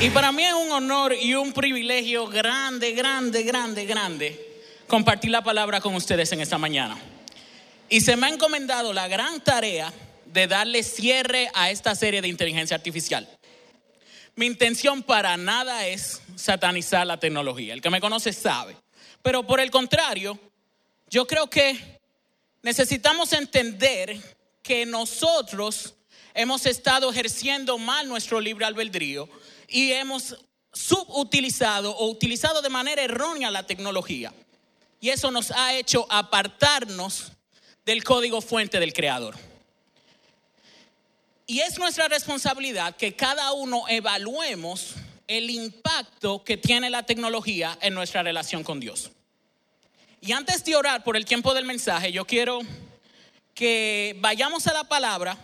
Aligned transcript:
Y 0.00 0.10
para 0.10 0.30
mí 0.30 0.44
es 0.44 0.54
un 0.54 0.70
honor 0.70 1.12
y 1.12 1.34
un 1.34 1.52
privilegio 1.52 2.28
grande, 2.28 2.92
grande, 2.92 3.42
grande, 3.42 3.84
grande 3.84 4.48
compartir 4.86 5.32
la 5.32 5.42
palabra 5.42 5.80
con 5.80 5.96
ustedes 5.96 6.30
en 6.30 6.40
esta 6.40 6.56
mañana. 6.56 6.96
Y 7.88 8.00
se 8.00 8.16
me 8.16 8.26
ha 8.26 8.30
encomendado 8.30 8.92
la 8.92 9.08
gran 9.08 9.40
tarea 9.40 9.92
de 10.24 10.46
darle 10.46 10.84
cierre 10.84 11.50
a 11.52 11.70
esta 11.72 11.96
serie 11.96 12.22
de 12.22 12.28
inteligencia 12.28 12.76
artificial. 12.76 13.28
Mi 14.36 14.46
intención 14.46 15.02
para 15.02 15.36
nada 15.36 15.88
es 15.88 16.22
satanizar 16.36 17.04
la 17.04 17.18
tecnología. 17.18 17.74
El 17.74 17.82
que 17.82 17.90
me 17.90 18.00
conoce 18.00 18.32
sabe. 18.32 18.76
Pero 19.20 19.44
por 19.48 19.58
el 19.58 19.72
contrario, 19.72 20.38
yo 21.10 21.26
creo 21.26 21.50
que 21.50 21.98
necesitamos 22.62 23.32
entender 23.32 24.16
que 24.62 24.86
nosotros 24.86 25.96
hemos 26.34 26.66
estado 26.66 27.10
ejerciendo 27.10 27.78
mal 27.78 28.08
nuestro 28.08 28.40
libre 28.40 28.64
albedrío 28.64 29.28
y 29.68 29.92
hemos 29.92 30.36
subutilizado 30.72 31.94
o 31.96 32.08
utilizado 32.08 32.62
de 32.62 32.68
manera 32.68 33.02
errónea 33.02 33.50
la 33.50 33.66
tecnología. 33.66 34.32
Y 35.00 35.10
eso 35.10 35.30
nos 35.30 35.50
ha 35.50 35.74
hecho 35.74 36.06
apartarnos 36.10 37.32
del 37.84 38.02
código 38.02 38.40
fuente 38.40 38.80
del 38.80 38.92
Creador. 38.92 39.36
Y 41.46 41.60
es 41.60 41.78
nuestra 41.78 42.08
responsabilidad 42.08 42.96
que 42.96 43.14
cada 43.16 43.52
uno 43.52 43.84
evaluemos 43.88 44.94
el 45.26 45.50
impacto 45.50 46.42
que 46.44 46.56
tiene 46.56 46.90
la 46.90 47.04
tecnología 47.04 47.78
en 47.80 47.94
nuestra 47.94 48.22
relación 48.22 48.64
con 48.64 48.80
Dios. 48.80 49.10
Y 50.20 50.32
antes 50.32 50.64
de 50.64 50.74
orar 50.74 51.04
por 51.04 51.16
el 51.16 51.24
tiempo 51.24 51.54
del 51.54 51.64
mensaje, 51.64 52.12
yo 52.12 52.26
quiero 52.26 52.60
que 53.54 54.16
vayamos 54.20 54.66
a 54.66 54.72
la 54.72 54.84
palabra 54.84 55.38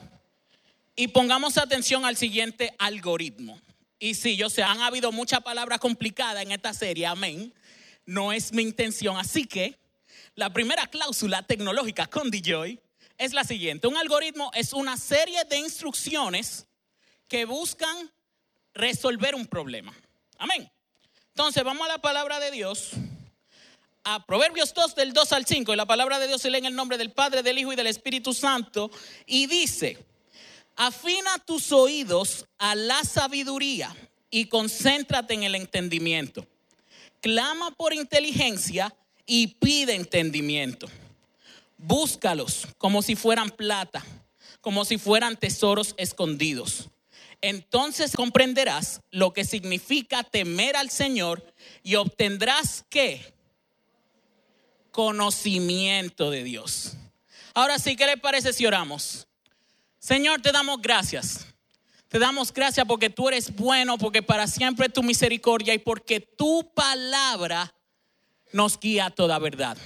y 0.97 1.09
pongamos 1.09 1.59
atención 1.59 2.05
al 2.05 2.16
siguiente 2.16 2.75
algoritmo. 2.78 3.59
Y 4.05 4.12
sí, 4.12 4.36
yo 4.36 4.50
sé, 4.50 4.62
han 4.62 4.83
habido 4.83 5.12
muchas 5.12 5.41
palabras 5.41 5.80
complicadas 5.80 6.42
en 6.42 6.52
esta 6.52 6.74
serie, 6.74 7.06
amén. 7.06 7.55
No 8.05 8.34
es 8.34 8.52
mi 8.52 8.62
intención. 8.62 9.16
Así 9.16 9.47
que 9.47 9.78
la 10.34 10.52
primera 10.52 10.86
cláusula 10.88 11.42
tecnológica 11.42 12.06
con 12.06 12.30
DJoy 12.30 12.78
es 13.16 13.32
la 13.32 13.44
siguiente. 13.44 13.86
Un 13.86 13.97
algoritmo 13.97 14.50
es 14.52 14.75
una 14.75 14.98
serie 14.98 15.42
de 15.44 15.56
instrucciones 15.56 16.66
que 17.28 17.47
buscan 17.47 18.12
resolver 18.75 19.34
un 19.34 19.47
problema. 19.47 19.94
Amén. 20.36 20.70
Entonces 21.28 21.64
vamos 21.64 21.86
a 21.86 21.92
la 21.92 21.98
palabra 22.02 22.38
de 22.41 22.50
Dios. 22.50 22.91
A 24.05 24.27
Proverbios 24.27 24.75
2 24.75 24.97
del 24.97 25.14
2 25.14 25.32
al 25.32 25.47
5. 25.47 25.72
Y 25.72 25.77
la 25.77 25.86
palabra 25.86 26.19
de 26.19 26.27
Dios 26.27 26.42
se 26.42 26.50
lee 26.50 26.58
en 26.58 26.66
el 26.66 26.75
nombre 26.75 26.98
del 26.98 27.12
Padre, 27.12 27.42
del 27.42 27.56
Hijo 27.56 27.72
y 27.72 27.77
del 27.77 27.86
Espíritu 27.86 28.34
Santo. 28.34 28.91
Y 29.25 29.47
dice, 29.47 29.97
afina 30.77 31.39
tus 31.47 31.72
oídos 31.72 32.47
a 32.58 32.75
la 32.75 33.05
sabiduría 33.05 33.94
y 34.30 34.47
concéntrate 34.47 35.34
en 35.34 35.44
el 35.44 35.55
entendimiento. 35.55 36.47
Clama 37.20 37.70
por 37.70 37.94
inteligencia 37.94 38.94
y 39.27 39.47
pide 39.47 39.94
entendimiento 39.94 40.89
búscalos 41.84 42.66
como 42.78 43.03
si 43.03 43.16
fueran 43.16 43.50
plata, 43.50 44.05
como 44.61 44.84
si 44.84 44.98
fueran 44.98 45.36
tesoros 45.36 45.94
escondidos. 45.97 46.88
Entonces 47.41 48.12
comprenderás 48.16 49.00
lo 49.11 49.33
que 49.33 49.44
significa 49.44 50.25
temer 50.25 50.77
al 50.77 50.91
Señor 50.91 51.44
y 51.83 51.97
obtendrás 51.97 52.84
qué? 52.88 53.34
Conocimiento 54.91 56.31
de 56.31 56.42
Dios. 56.42 56.94
Ahora 57.53 57.78
sí, 57.78 57.97
¿qué 57.97 58.06
le 58.06 58.16
parece 58.16 58.53
si 58.53 58.64
oramos? 58.64 59.27
Señor, 60.05 60.42
te 60.42 60.52
damos 60.52 60.83
gracias. 60.83 61.47
Te 62.08 62.19
damos 62.19 62.52
gracias 62.52 62.86
porque 62.86 63.08
tú 63.08 63.27
eres 63.30 63.56
bueno, 63.56 63.97
porque 63.97 64.22
para 64.22 64.47
siempre 64.47 64.91
tu 64.91 65.02
misericordia 65.02 65.72
y 65.72 65.78
porque 65.78 66.20
tu 66.20 66.70
palabra 66.75 67.75
nos 68.53 68.78
guía 68.78 69.06
a 69.06 69.10
toda 69.10 69.38
verdad. 69.38 69.78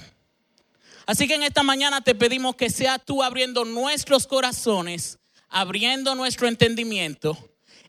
Así 1.05 1.25
que 1.25 1.35
en 1.35 1.43
esta 1.43 1.63
mañana 1.63 2.01
te 2.01 2.15
pedimos 2.15 2.57
que 2.57 2.69
sea 2.69 2.99
tú 2.99 3.23
abriendo 3.23 3.63
nuestros 3.63 4.27
corazones, 4.27 5.19
abriendo 5.47 6.13
nuestro 6.15 6.49
entendimiento 6.49 7.37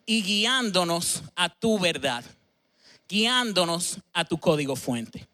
y 0.06 0.22
guiándonos 0.22 1.24
a 1.34 1.48
tu 1.48 1.80
verdad, 1.80 2.24
guiándonos 3.08 3.98
a 4.12 4.24
tu 4.24 4.38
código 4.38 4.76
fuente. 4.76 5.26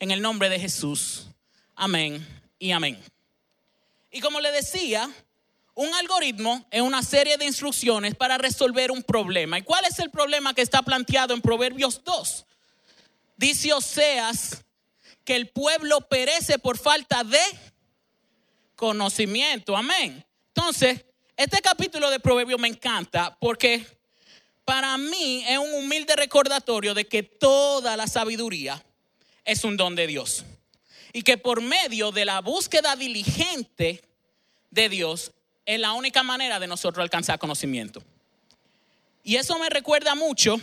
En 0.00 0.10
el 0.10 0.20
nombre 0.20 0.48
de 0.48 0.58
Jesús, 0.58 1.28
amén 1.76 2.26
y 2.58 2.72
amén. 2.72 2.98
Y 4.10 4.18
como 4.18 4.40
le 4.40 4.50
decía, 4.50 5.08
un 5.74 5.92
algoritmo 5.94 6.66
es 6.70 6.80
una 6.80 7.02
serie 7.02 7.36
de 7.36 7.46
instrucciones 7.46 8.14
para 8.14 8.38
resolver 8.38 8.90
un 8.90 9.02
problema. 9.02 9.58
¿Y 9.58 9.62
cuál 9.62 9.84
es 9.84 9.98
el 9.98 10.10
problema 10.10 10.54
que 10.54 10.62
está 10.62 10.82
planteado 10.82 11.34
en 11.34 11.40
Proverbios 11.40 12.02
2? 12.04 12.46
Dice 13.36 13.72
Oseas 13.72 14.64
que 15.24 15.34
el 15.34 15.48
pueblo 15.48 16.00
perece 16.02 16.58
por 16.58 16.78
falta 16.78 17.24
de 17.24 17.40
conocimiento. 18.76 19.76
Amén. 19.76 20.24
Entonces, 20.54 21.04
este 21.36 21.60
capítulo 21.60 22.10
de 22.10 22.20
Proverbios 22.20 22.60
me 22.60 22.68
encanta 22.68 23.36
porque 23.40 23.84
para 24.64 24.96
mí 24.96 25.44
es 25.48 25.58
un 25.58 25.74
humilde 25.74 26.14
recordatorio 26.14 26.94
de 26.94 27.06
que 27.06 27.22
toda 27.22 27.96
la 27.96 28.06
sabiduría 28.06 28.84
es 29.44 29.64
un 29.64 29.76
don 29.76 29.96
de 29.96 30.06
Dios. 30.06 30.44
Y 31.12 31.22
que 31.22 31.36
por 31.36 31.60
medio 31.60 32.12
de 32.12 32.24
la 32.24 32.40
búsqueda 32.40 32.94
diligente 32.94 34.02
de 34.70 34.88
Dios 34.88 35.32
es 35.66 35.80
la 35.80 35.92
única 35.92 36.22
manera 36.22 36.58
de 36.60 36.66
nosotros 36.66 37.02
alcanzar 37.02 37.38
conocimiento. 37.38 38.02
Y 39.22 39.36
eso 39.36 39.58
me 39.58 39.70
recuerda 39.70 40.14
mucho 40.14 40.56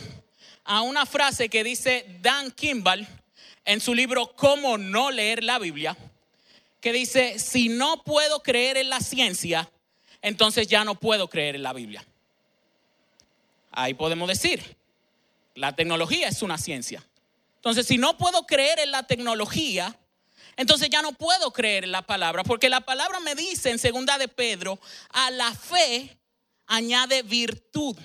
a 0.64 0.82
una 0.82 1.06
frase 1.06 1.48
que 1.48 1.64
dice 1.64 2.06
Dan 2.20 2.50
Kimball 2.52 3.06
en 3.64 3.80
su 3.80 3.94
libro 3.94 4.34
Cómo 4.36 4.78
no 4.78 5.10
leer 5.10 5.42
la 5.42 5.58
Biblia, 5.58 5.96
que 6.80 6.92
dice, 6.92 7.38
si 7.38 7.68
no 7.68 8.02
puedo 8.04 8.42
creer 8.42 8.76
en 8.76 8.90
la 8.90 9.00
ciencia, 9.00 9.70
entonces 10.20 10.68
ya 10.68 10.84
no 10.84 10.94
puedo 10.94 11.28
creer 11.28 11.56
en 11.56 11.62
la 11.62 11.72
Biblia. 11.72 12.04
Ahí 13.72 13.94
podemos 13.94 14.28
decir, 14.28 14.76
la 15.54 15.74
tecnología 15.74 16.28
es 16.28 16.42
una 16.42 16.58
ciencia. 16.58 17.04
Entonces, 17.56 17.86
si 17.86 17.98
no 17.98 18.18
puedo 18.18 18.46
creer 18.46 18.80
en 18.80 18.90
la 18.90 19.04
tecnología, 19.04 19.96
entonces 20.56 20.90
ya 20.90 21.02
no 21.02 21.12
puedo 21.12 21.52
creer 21.52 21.88
la 21.88 22.02
palabra, 22.02 22.44
porque 22.44 22.68
la 22.68 22.80
palabra 22.80 23.20
me 23.20 23.34
dice 23.34 23.70
en 23.70 23.78
segunda 23.78 24.18
de 24.18 24.28
Pedro, 24.28 24.78
a 25.10 25.30
la 25.30 25.54
fe 25.54 26.18
añade 26.66 27.22
virtud. 27.22 27.96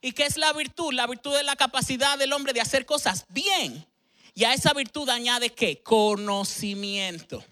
¿Y 0.00 0.12
qué 0.12 0.24
es 0.24 0.36
la 0.36 0.52
virtud? 0.52 0.92
La 0.92 1.06
virtud 1.06 1.36
es 1.36 1.44
la 1.44 1.56
capacidad 1.56 2.18
del 2.18 2.32
hombre 2.32 2.52
de 2.52 2.60
hacer 2.60 2.86
cosas 2.86 3.24
bien. 3.28 3.86
Y 4.34 4.44
a 4.44 4.54
esa 4.54 4.72
virtud 4.72 5.08
añade 5.08 5.50
qué? 5.50 5.82
Conocimiento. 5.82 7.44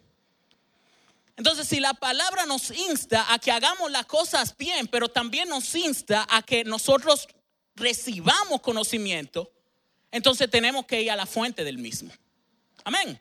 Entonces, 1.37 1.69
si 1.69 1.81
la 1.81 1.95
palabra 1.95 2.45
nos 2.47 2.71
insta 2.71 3.33
a 3.33 3.39
que 3.39 3.51
hagamos 3.51 3.91
las 3.91 4.07
cosas 4.07 4.57
bien, 4.57 4.89
pero 4.89 5.09
también 5.09 5.49
nos 5.49 5.75
insta 5.75 6.27
a 6.29 6.43
que 6.43 6.65
nosotros 6.65 7.29
recibamos 7.77 8.61
conocimiento, 8.61 9.51
entonces 10.11 10.51
tenemos 10.51 10.85
que 10.87 11.03
ir 11.03 11.11
a 11.11 11.17
la 11.17 11.27
fuente 11.27 11.65
del 11.65 11.79
mismo. 11.79 12.13
Amén. 12.85 13.21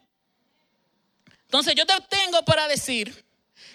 Entonces, 1.49 1.73
yo 1.73 1.83
te 1.87 1.95
tengo 2.09 2.45
para 2.45 2.67
decir 2.67 3.25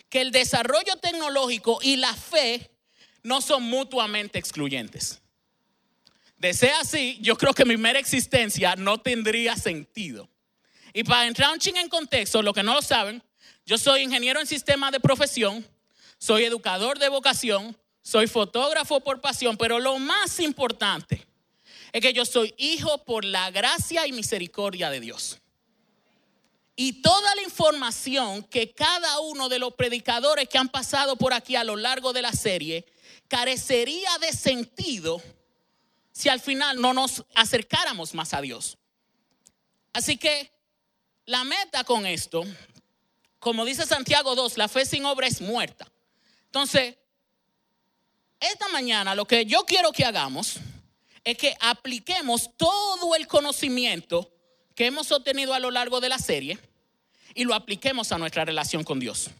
que 0.08 0.20
el 0.20 0.30
desarrollo 0.30 0.94
tecnológico 1.02 1.80
y 1.82 1.96
la 1.96 2.14
fe 2.14 2.70
no 3.24 3.40
son 3.40 3.64
mutuamente 3.64 4.38
excluyentes. 4.38 5.20
De 6.36 6.54
ser 6.54 6.70
así, 6.74 7.18
yo 7.20 7.36
creo 7.36 7.52
que 7.52 7.64
mi 7.64 7.76
mera 7.76 7.98
existencia 7.98 8.76
no 8.76 8.98
tendría 8.98 9.56
sentido. 9.56 10.30
Y 10.92 11.02
para 11.02 11.26
entrar 11.26 11.50
un 11.50 11.58
ching 11.58 11.76
en 11.76 11.88
contexto, 11.88 12.42
lo 12.42 12.54
que 12.54 12.62
no 12.62 12.74
lo 12.74 12.82
saben, 12.82 13.20
yo 13.66 13.76
soy 13.76 14.02
ingeniero 14.02 14.38
en 14.38 14.46
sistema 14.46 14.92
de 14.92 15.00
profesión, 15.00 15.66
soy 16.16 16.44
educador 16.44 17.00
de 17.00 17.08
vocación, 17.08 17.76
soy 18.02 18.28
fotógrafo 18.28 19.00
por 19.00 19.20
pasión, 19.20 19.56
pero 19.56 19.81
lo 19.81 19.99
más 19.99 20.38
importante 20.38 21.26
es 21.93 22.00
que 22.00 22.12
yo 22.12 22.25
soy 22.25 22.54
hijo 22.56 23.04
por 23.04 23.25
la 23.25 23.50
gracia 23.50 24.06
y 24.06 24.12
misericordia 24.12 24.90
de 24.90 25.00
Dios. 25.00 25.40
Y 26.76 27.03
toda 27.03 27.35
la 27.37 27.43
información 27.43 28.43
que 28.43 28.73
cada 28.73 29.21
uno 29.21 29.49
de 29.49 29.59
los 29.59 29.75
predicadores 29.75 30.49
que 30.49 30.59
han 30.59 30.69
pasado 30.69 31.17
por 31.17 31.32
aquí 31.32 31.55
a 31.55 31.65
lo 31.65 31.76
largo 31.76 32.12
de 32.12 32.23
la 32.23 32.32
serie 32.32 32.85
carecería 33.29 34.11
de 34.19 34.32
sentido 34.32 35.23
si 36.12 36.29
al 36.29 36.41
final 36.41 36.81
no 36.81 36.93
nos 36.93 37.25
acercáramos 37.35 38.15
más 38.15 38.35
a 38.35 38.41
Dios. 38.41 38.79
Así 39.93 40.17
que 40.17 40.53
la 41.26 41.44
meta 41.44 41.85
con 41.85 42.06
esto, 42.06 42.44
como 43.38 43.65
dice 43.65 43.87
Santiago 43.87 44.35
2, 44.35 44.59
la 44.59 44.69
fe 44.69 44.85
sin 44.85 45.05
obra 45.05 45.26
es 45.26 45.41
muerta. 45.41 45.91
Entonces, 46.47 46.97
esta 48.41 48.69
mañana 48.69 49.15
lo 49.15 49.26
que 49.26 49.47
yo 49.47 49.65
quiero 49.65 49.93
que 49.93 50.05
hagamos 50.05 50.56
es 51.23 51.38
que 51.38 51.56
apliquemos 51.61 52.50
todo 52.56 53.15
el 53.15 53.26
conocimiento 53.26 54.33
que 54.75 54.87
hemos 54.87 55.12
obtenido 55.12 55.55
a 55.55 55.61
lo 55.61 55.71
largo 55.71 56.00
de 56.00 56.09
la 56.09 56.19
serie 56.19 56.59
y 57.35 57.44
lo 57.44 57.55
apliquemos 57.55 58.12
a 58.12 58.19
nuestra 58.19 58.44
relación 58.44 58.85
con 58.85 59.00
Dios. 59.00 59.31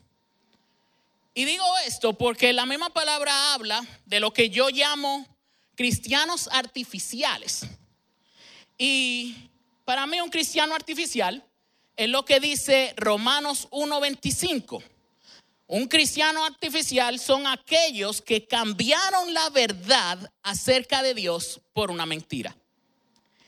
Y 1.35 1.45
digo 1.45 1.65
esto 1.87 2.13
porque 2.13 2.53
la 2.53 2.67
misma 2.67 2.91
palabra 2.91 3.55
habla 3.55 3.85
de 4.07 4.21
lo 4.21 4.33
que 4.33 4.51
yo 4.51 4.69
llamo 4.71 5.27
cristianos 5.75 6.49
artificiales. 6.53 7.67
Y 8.79 9.51
para 9.85 10.07
mí 10.07 10.21
un 10.21 10.31
cristiano 10.31 10.75
artificial 10.75 11.45
es 11.97 12.09
lo 12.09 12.25
que 12.25 12.41
dice 12.41 12.95
Romanos 12.97 13.69
1.25. 13.71 14.83
Un 15.67 15.89
cristiano 15.89 16.45
artificial 16.45 17.19
son 17.19 17.47
aquellos 17.47 18.21
que 18.21 18.47
cambiaron 18.47 19.33
la 19.33 19.51
verdad 19.51 20.31
acerca 20.43 21.03
de 21.03 21.15
Dios 21.15 21.61
por 21.73 21.91
una 21.91 22.07
mentira. 22.07 22.55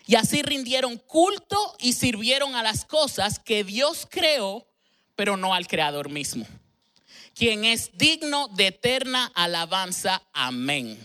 Y 0.07 0.15
así 0.15 0.43
rindieron 0.43 0.99
culto 0.99 1.77
y 1.81 1.93
sirvieron 1.93 2.55
a 2.55 2.63
las 2.63 2.85
cosas 2.85 3.39
que 3.39 3.65
Dios 3.65 4.07
creó, 4.09 4.67
pero 5.17 5.37
no 5.37 5.53
al 5.53 5.67
Creador 5.67 6.09
mismo, 6.09 6.47
quien 7.35 7.65
es 7.65 7.91
digno 7.99 8.49
de 8.49 8.69
eterna 8.69 9.31
alabanza. 9.35 10.23
Amén. 10.33 10.97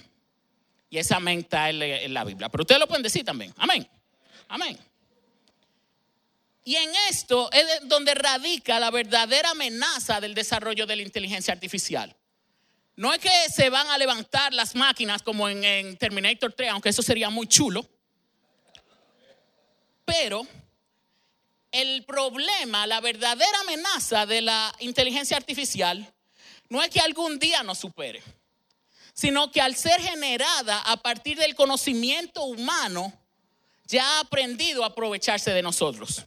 Y 0.89 0.97
esa 0.97 1.15
amén 1.15 1.39
está 1.39 1.69
en 1.69 2.13
la 2.13 2.23
Biblia. 2.23 2.49
Pero 2.49 2.63
ustedes 2.63 2.79
lo 2.79 2.87
pueden 2.87 3.01
decir 3.01 3.25
también. 3.25 3.53
Amén. 3.57 3.87
Amén. 4.49 4.77
Y 6.63 6.75
en 6.75 6.91
esto 7.09 7.49
es 7.51 7.65
donde 7.83 8.13
radica 8.13 8.79
la 8.79 8.91
verdadera 8.91 9.51
amenaza 9.51 10.21
del 10.21 10.35
desarrollo 10.35 10.85
de 10.85 10.95
la 10.95 11.01
inteligencia 11.01 11.53
artificial. 11.53 12.15
No 12.95 13.13
es 13.13 13.19
que 13.19 13.31
se 13.51 13.69
van 13.69 13.87
a 13.87 13.97
levantar 13.97 14.53
las 14.53 14.75
máquinas 14.75 15.23
como 15.23 15.49
en, 15.49 15.97
Terminator 15.97 16.53
3, 16.53 16.69
aunque 16.69 16.89
eso 16.89 17.01
sería 17.01 17.29
muy 17.29 17.47
chulo. 17.47 17.87
Pero 20.11 20.45
el 21.71 22.03
problema, 22.03 22.85
la 22.85 22.99
verdadera 22.99 23.61
amenaza 23.61 24.25
de 24.25 24.41
la 24.41 24.75
inteligencia 24.79 25.37
artificial 25.37 26.13
no 26.67 26.83
es 26.83 26.89
que 26.89 26.99
algún 26.99 27.39
día 27.39 27.63
nos 27.63 27.77
supere, 27.77 28.21
sino 29.13 29.49
que 29.53 29.61
al 29.61 29.77
ser 29.77 30.01
generada 30.01 30.81
a 30.81 30.97
partir 30.97 31.37
del 31.37 31.55
conocimiento 31.55 32.43
humano, 32.43 33.13
ya 33.85 34.17
ha 34.17 34.19
aprendido 34.19 34.83
a 34.83 34.87
aprovecharse 34.87 35.51
de 35.51 35.61
nosotros 35.61 36.25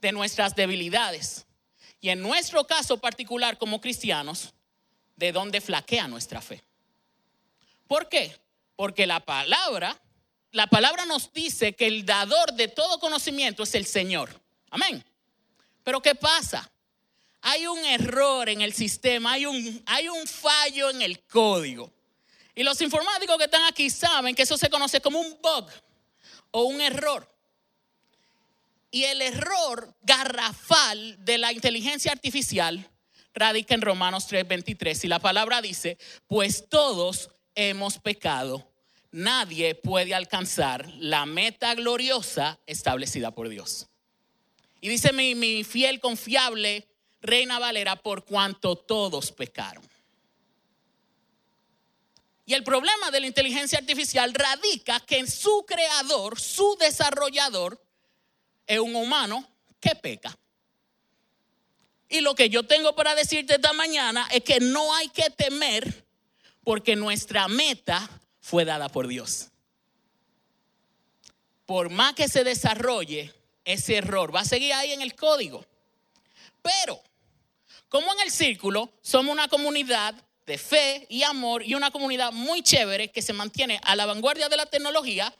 de 0.00 0.12
nuestras 0.12 0.54
debilidades. 0.54 1.46
Y 2.00 2.10
en 2.10 2.20
nuestro 2.20 2.64
caso 2.64 2.98
particular 2.98 3.58
como 3.58 3.80
cristianos, 3.80 4.54
de 5.16 5.32
dónde 5.32 5.60
flaquea 5.60 6.06
nuestra 6.06 6.40
fe. 6.40 6.62
¿Por 7.88 8.08
qué? 8.08 8.38
Porque 8.76 9.06
la 9.06 9.20
palabra, 9.20 10.00
la 10.52 10.66
palabra 10.66 11.06
nos 11.06 11.32
dice 11.32 11.74
que 11.74 11.86
el 11.86 12.04
dador 12.04 12.52
de 12.54 12.68
todo 12.68 12.98
conocimiento 12.98 13.62
es 13.62 13.74
el 13.74 13.86
Señor. 13.86 14.40
Amén. 14.70 15.04
Pero 15.84 16.02
¿qué 16.02 16.14
pasa? 16.14 16.70
Hay 17.42 17.66
un 17.66 17.78
error 17.84 18.48
en 18.48 18.60
el 18.60 18.72
sistema, 18.72 19.32
hay 19.32 19.46
un, 19.46 19.82
hay 19.86 20.08
un 20.08 20.26
fallo 20.26 20.90
en 20.90 21.02
el 21.02 21.20
código. 21.20 21.92
Y 22.54 22.62
los 22.62 22.80
informáticos 22.80 23.38
que 23.38 23.44
están 23.44 23.64
aquí 23.66 23.88
saben 23.88 24.34
que 24.34 24.42
eso 24.42 24.58
se 24.58 24.68
conoce 24.68 25.00
como 25.00 25.20
un 25.20 25.38
bug 25.40 25.70
o 26.50 26.64
un 26.64 26.80
error. 26.80 27.26
Y 28.90 29.04
el 29.04 29.22
error 29.22 29.94
garrafal 30.02 31.24
de 31.24 31.38
la 31.38 31.52
inteligencia 31.52 32.10
artificial 32.10 32.90
radica 33.32 33.74
en 33.74 33.82
Romanos 33.82 34.26
3:23. 34.28 35.04
Y 35.04 35.08
la 35.08 35.20
palabra 35.20 35.62
dice, 35.62 35.96
pues 36.26 36.68
todos 36.68 37.30
hemos 37.54 37.98
pecado. 37.98 38.69
Nadie 39.12 39.74
puede 39.74 40.14
alcanzar 40.14 40.88
la 40.98 41.26
meta 41.26 41.74
gloriosa 41.74 42.60
establecida 42.66 43.32
por 43.32 43.48
Dios. 43.48 43.88
Y 44.80 44.88
dice 44.88 45.12
mi, 45.12 45.34
mi 45.34 45.64
fiel, 45.64 46.00
confiable 46.00 46.86
Reina 47.20 47.58
Valera, 47.58 47.96
por 47.96 48.24
cuanto 48.24 48.76
todos 48.76 49.32
pecaron. 49.32 49.84
Y 52.46 52.54
el 52.54 52.64
problema 52.64 53.10
de 53.10 53.20
la 53.20 53.26
inteligencia 53.26 53.78
artificial 53.78 54.34
radica 54.34 55.00
que 55.00 55.18
en 55.18 55.30
su 55.30 55.64
creador, 55.66 56.40
su 56.40 56.76
desarrollador, 56.80 57.80
es 58.66 58.78
un 58.78 58.96
humano 58.96 59.48
que 59.78 59.94
peca. 59.94 60.36
Y 62.08 62.20
lo 62.20 62.34
que 62.34 62.48
yo 62.48 62.64
tengo 62.64 62.96
para 62.96 63.14
decirte 63.14 63.54
esta 63.54 63.72
mañana 63.72 64.28
es 64.32 64.42
que 64.42 64.58
no 64.58 64.94
hay 64.94 65.08
que 65.08 65.30
temer 65.30 66.04
porque 66.64 66.96
nuestra 66.96 67.46
meta 67.46 68.19
fue 68.50 68.64
dada 68.64 68.88
por 68.88 69.06
Dios. 69.06 69.46
Por 71.66 71.88
más 71.88 72.14
que 72.14 72.26
se 72.26 72.42
desarrolle 72.42 73.32
ese 73.64 73.94
error, 73.94 74.34
va 74.34 74.40
a 74.40 74.44
seguir 74.44 74.72
ahí 74.72 74.90
en 74.90 75.02
el 75.02 75.14
código. 75.14 75.64
Pero, 76.60 77.00
como 77.88 78.12
en 78.12 78.20
el 78.22 78.32
círculo, 78.32 78.92
somos 79.02 79.32
una 79.32 79.46
comunidad 79.46 80.16
de 80.46 80.58
fe 80.58 81.06
y 81.08 81.22
amor 81.22 81.62
y 81.62 81.76
una 81.76 81.92
comunidad 81.92 82.32
muy 82.32 82.60
chévere 82.60 83.12
que 83.12 83.22
se 83.22 83.32
mantiene 83.32 83.80
a 83.84 83.94
la 83.94 84.04
vanguardia 84.04 84.48
de 84.48 84.56
la 84.56 84.66
tecnología, 84.66 85.32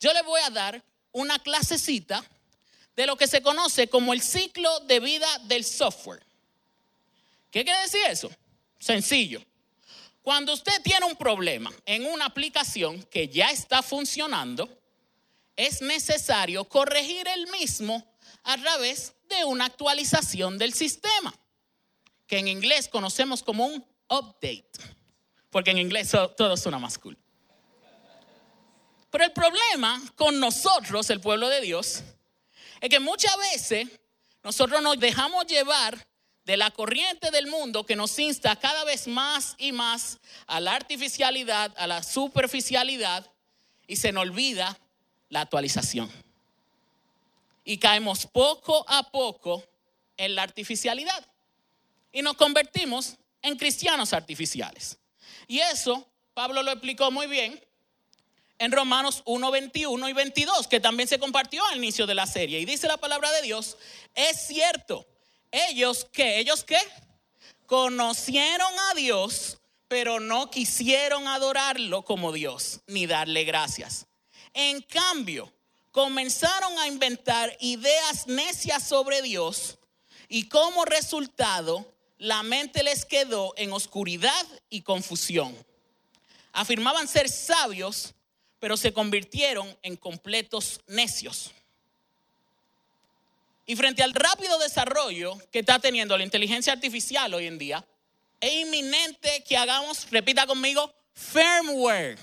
yo 0.00 0.14
le 0.14 0.22
voy 0.22 0.40
a 0.40 0.48
dar 0.48 0.82
una 1.12 1.38
clasecita 1.38 2.24
de 2.96 3.06
lo 3.06 3.16
que 3.16 3.26
se 3.26 3.42
conoce 3.42 3.88
como 3.88 4.14
el 4.14 4.22
ciclo 4.22 4.80
de 4.80 5.00
vida 5.00 5.28
del 5.44 5.66
software. 5.66 6.22
¿Qué 7.50 7.62
quiere 7.62 7.82
decir 7.82 8.00
eso? 8.08 8.30
Sencillo. 8.78 9.44
Cuando 10.24 10.54
usted 10.54 10.80
tiene 10.82 11.04
un 11.04 11.16
problema 11.16 11.70
en 11.84 12.06
una 12.06 12.24
aplicación 12.24 13.02
que 13.04 13.28
ya 13.28 13.50
está 13.50 13.82
funcionando, 13.82 14.66
es 15.54 15.82
necesario 15.82 16.64
corregir 16.64 17.28
el 17.28 17.46
mismo 17.48 18.02
a 18.42 18.56
través 18.56 19.12
de 19.28 19.44
una 19.44 19.66
actualización 19.66 20.56
del 20.56 20.72
sistema, 20.72 21.38
que 22.26 22.38
en 22.38 22.48
inglés 22.48 22.88
conocemos 22.88 23.42
como 23.42 23.66
un 23.66 23.86
update, 24.08 24.70
porque 25.50 25.72
en 25.72 25.78
inglés 25.78 26.10
todo 26.38 26.56
suena 26.56 26.78
más 26.78 26.96
cool. 26.96 27.18
Pero 29.10 29.24
el 29.24 29.32
problema 29.32 30.02
con 30.16 30.40
nosotros, 30.40 31.10
el 31.10 31.20
pueblo 31.20 31.50
de 31.50 31.60
Dios, 31.60 32.02
es 32.80 32.88
que 32.88 32.98
muchas 32.98 33.36
veces 33.52 33.88
nosotros 34.42 34.80
nos 34.80 34.98
dejamos 34.98 35.46
llevar 35.46 36.08
de 36.44 36.56
la 36.56 36.70
corriente 36.70 37.30
del 37.30 37.46
mundo 37.46 37.86
que 37.86 37.96
nos 37.96 38.18
insta 38.18 38.56
cada 38.56 38.84
vez 38.84 39.08
más 39.08 39.54
y 39.58 39.72
más 39.72 40.18
a 40.46 40.60
la 40.60 40.74
artificialidad, 40.74 41.72
a 41.76 41.86
la 41.86 42.02
superficialidad, 42.02 43.30
y 43.86 43.96
se 43.96 44.12
nos 44.12 44.22
olvida 44.22 44.78
la 45.28 45.42
actualización. 45.42 46.10
Y 47.64 47.78
caemos 47.78 48.26
poco 48.26 48.84
a 48.88 49.10
poco 49.10 49.64
en 50.16 50.34
la 50.34 50.42
artificialidad. 50.42 51.26
Y 52.12 52.22
nos 52.22 52.36
convertimos 52.36 53.16
en 53.42 53.56
cristianos 53.56 54.12
artificiales. 54.12 54.98
Y 55.48 55.60
eso, 55.60 56.06
Pablo 56.34 56.62
lo 56.62 56.70
explicó 56.70 57.10
muy 57.10 57.26
bien 57.26 57.60
en 58.58 58.72
Romanos 58.72 59.22
1, 59.26 59.50
21 59.50 60.08
y 60.08 60.12
22, 60.12 60.68
que 60.68 60.80
también 60.80 61.08
se 61.08 61.18
compartió 61.18 61.64
al 61.66 61.76
inicio 61.76 62.06
de 62.06 62.14
la 62.14 62.26
serie. 62.26 62.60
Y 62.60 62.64
dice 62.64 62.86
la 62.86 62.96
palabra 62.96 63.30
de 63.32 63.42
Dios, 63.42 63.76
es 64.14 64.46
cierto, 64.46 65.06
ellos 65.54 66.06
que, 66.12 66.40
ellos 66.40 66.64
que 66.64 66.78
conocieron 67.66 68.72
a 68.90 68.94
Dios, 68.94 69.58
pero 69.88 70.18
no 70.18 70.50
quisieron 70.50 71.28
adorarlo 71.28 72.04
como 72.04 72.32
Dios, 72.32 72.80
ni 72.86 73.06
darle 73.06 73.44
gracias. 73.44 74.06
En 74.52 74.82
cambio, 74.82 75.52
comenzaron 75.92 76.78
a 76.78 76.88
inventar 76.88 77.56
ideas 77.60 78.26
necias 78.26 78.82
sobre 78.82 79.22
Dios 79.22 79.78
y 80.28 80.48
como 80.48 80.84
resultado, 80.84 81.86
la 82.18 82.42
mente 82.42 82.82
les 82.82 83.04
quedó 83.04 83.54
en 83.56 83.72
oscuridad 83.72 84.46
y 84.70 84.82
confusión. 84.82 85.54
Afirmaban 86.52 87.06
ser 87.06 87.28
sabios, 87.28 88.14
pero 88.58 88.76
se 88.76 88.92
convirtieron 88.92 89.76
en 89.82 89.96
completos 89.96 90.80
necios. 90.86 91.52
Y 93.66 93.76
frente 93.76 94.02
al 94.02 94.12
rápido 94.12 94.58
desarrollo 94.58 95.38
que 95.50 95.60
está 95.60 95.78
teniendo 95.78 96.16
la 96.16 96.24
inteligencia 96.24 96.72
artificial 96.72 97.32
hoy 97.32 97.46
en 97.46 97.58
día, 97.58 97.84
es 98.40 98.52
inminente 98.52 99.42
que 99.46 99.56
hagamos, 99.56 100.10
repita 100.10 100.46
conmigo, 100.46 100.92
firmware 101.14 102.18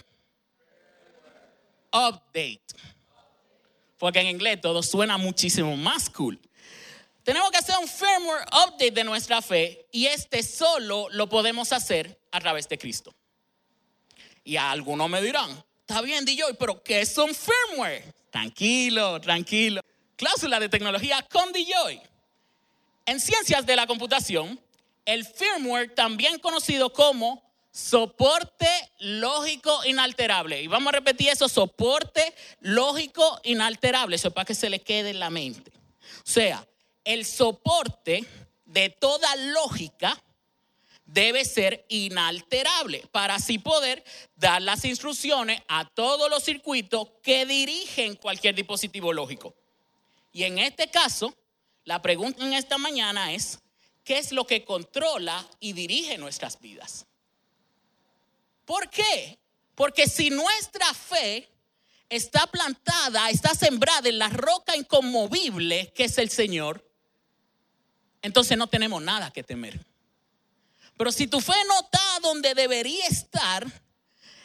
update. 1.92 2.62
Porque 3.98 4.20
en 4.20 4.28
inglés 4.28 4.62
todo 4.62 4.84
suena 4.84 5.18
muchísimo 5.18 5.76
más 5.78 6.10
cool. 6.10 6.40
Tenemos 7.24 7.52
que 7.52 7.58
hacer 7.58 7.76
un 7.80 7.88
firmware 7.88 8.46
update 8.48 8.92
de 8.92 9.04
nuestra 9.04 9.42
fe 9.42 9.88
y 9.92 10.08
este 10.08 10.42
solo 10.42 11.08
lo 11.12 11.30
podemos 11.30 11.72
hacer 11.72 12.20
a 12.32 12.40
través 12.40 12.68
de 12.68 12.78
Cristo. 12.78 13.14
Y 14.44 14.58
algunos 14.58 15.08
me 15.08 15.22
dirán, 15.22 15.64
está 15.82 16.02
bien, 16.02 16.26
DJ, 16.26 16.56
pero 16.60 16.82
¿qué 16.82 17.02
es 17.02 17.16
un 17.18 17.34
firmware? 17.34 18.12
Tranquilo, 18.32 19.22
tranquilo. 19.22 19.82
Cláusula 20.22 20.60
de 20.60 20.70
tecnología 20.70 21.28
con 21.32 21.52
DJ. 21.52 22.00
En 23.08 23.20
ciencias 23.20 23.66
de 23.66 23.76
la 23.76 23.88
computación, 23.88 24.60
el 25.04 25.26
firmware, 25.26 25.96
también 25.96 26.38
conocido 26.38 26.94
como 26.94 27.42
soporte 27.72 28.70
lógico 29.00 29.84
inalterable. 29.84 30.62
Y 30.62 30.68
vamos 30.68 30.90
a 30.94 30.98
repetir 30.98 31.30
eso, 31.30 31.50
soporte 31.50 32.36
lógico 32.60 33.42
inalterable. 33.46 34.16
Eso 34.16 34.28
es 34.28 34.34
para 34.36 34.46
que 34.46 34.54
se 34.54 34.70
le 34.70 34.82
quede 34.82 35.10
en 35.10 35.20
la 35.20 35.32
mente. 35.32 35.72
O 36.18 36.30
sea, 36.30 36.68
el 37.04 37.26
soporte 37.26 38.24
de 38.66 38.90
toda 38.90 39.36
lógica 39.36 40.22
debe 41.04 41.46
ser 41.46 41.84
inalterable 41.90 43.08
para 43.12 43.34
así 43.34 43.58
poder 43.58 44.04
dar 44.36 44.62
las 44.62 44.86
instrucciones 44.86 45.64
a 45.68 45.90
todos 45.90 46.30
los 46.30 46.44
circuitos 46.44 47.08
que 47.24 47.48
dirigen 47.48 48.14
cualquier 48.18 48.54
dispositivo 48.54 49.14
lógico. 49.14 49.56
Y 50.32 50.44
en 50.44 50.60
este 50.60 50.90
caso, 50.90 51.36
la 51.84 52.02
pregunta 52.02 52.46
en 52.46 52.54
esta 52.54 52.78
mañana 52.78 53.34
es, 53.34 53.60
¿qué 54.04 54.18
es 54.18 54.32
lo 54.32 54.46
que 54.46 54.64
controla 54.64 55.48
y 55.60 55.74
dirige 55.74 56.18
nuestras 56.18 56.60
vidas? 56.60 57.06
¿Por 58.66 58.90
qué? 58.90 59.40
Porque 59.76 60.08
si 60.08 60.30
nuestra 60.30 60.94
fe 60.94 61.50
está 62.10 62.48
plantada, 62.48 63.30
está 63.30 63.56
sembrada 63.56 64.10
en 64.10 64.20
la 64.20 64.30
roca 64.30 64.76
inconmovible 64.76 65.92
que 65.96 66.06
es 66.06 66.18
el 66.18 66.30
Señor, 66.30 66.86
entonces 68.22 68.58
no 68.58 68.68
tenemos 68.68 69.02
nada 69.02 69.32
que 69.32 69.44
temer. 69.44 69.84
Pero 70.98 71.12
si 71.12 71.28
tu 71.28 71.42
fe 71.42 71.56
no 71.68 71.80
está 71.80 72.20
donde 72.22 72.54
debería 72.54 73.08
estar, 73.08 73.66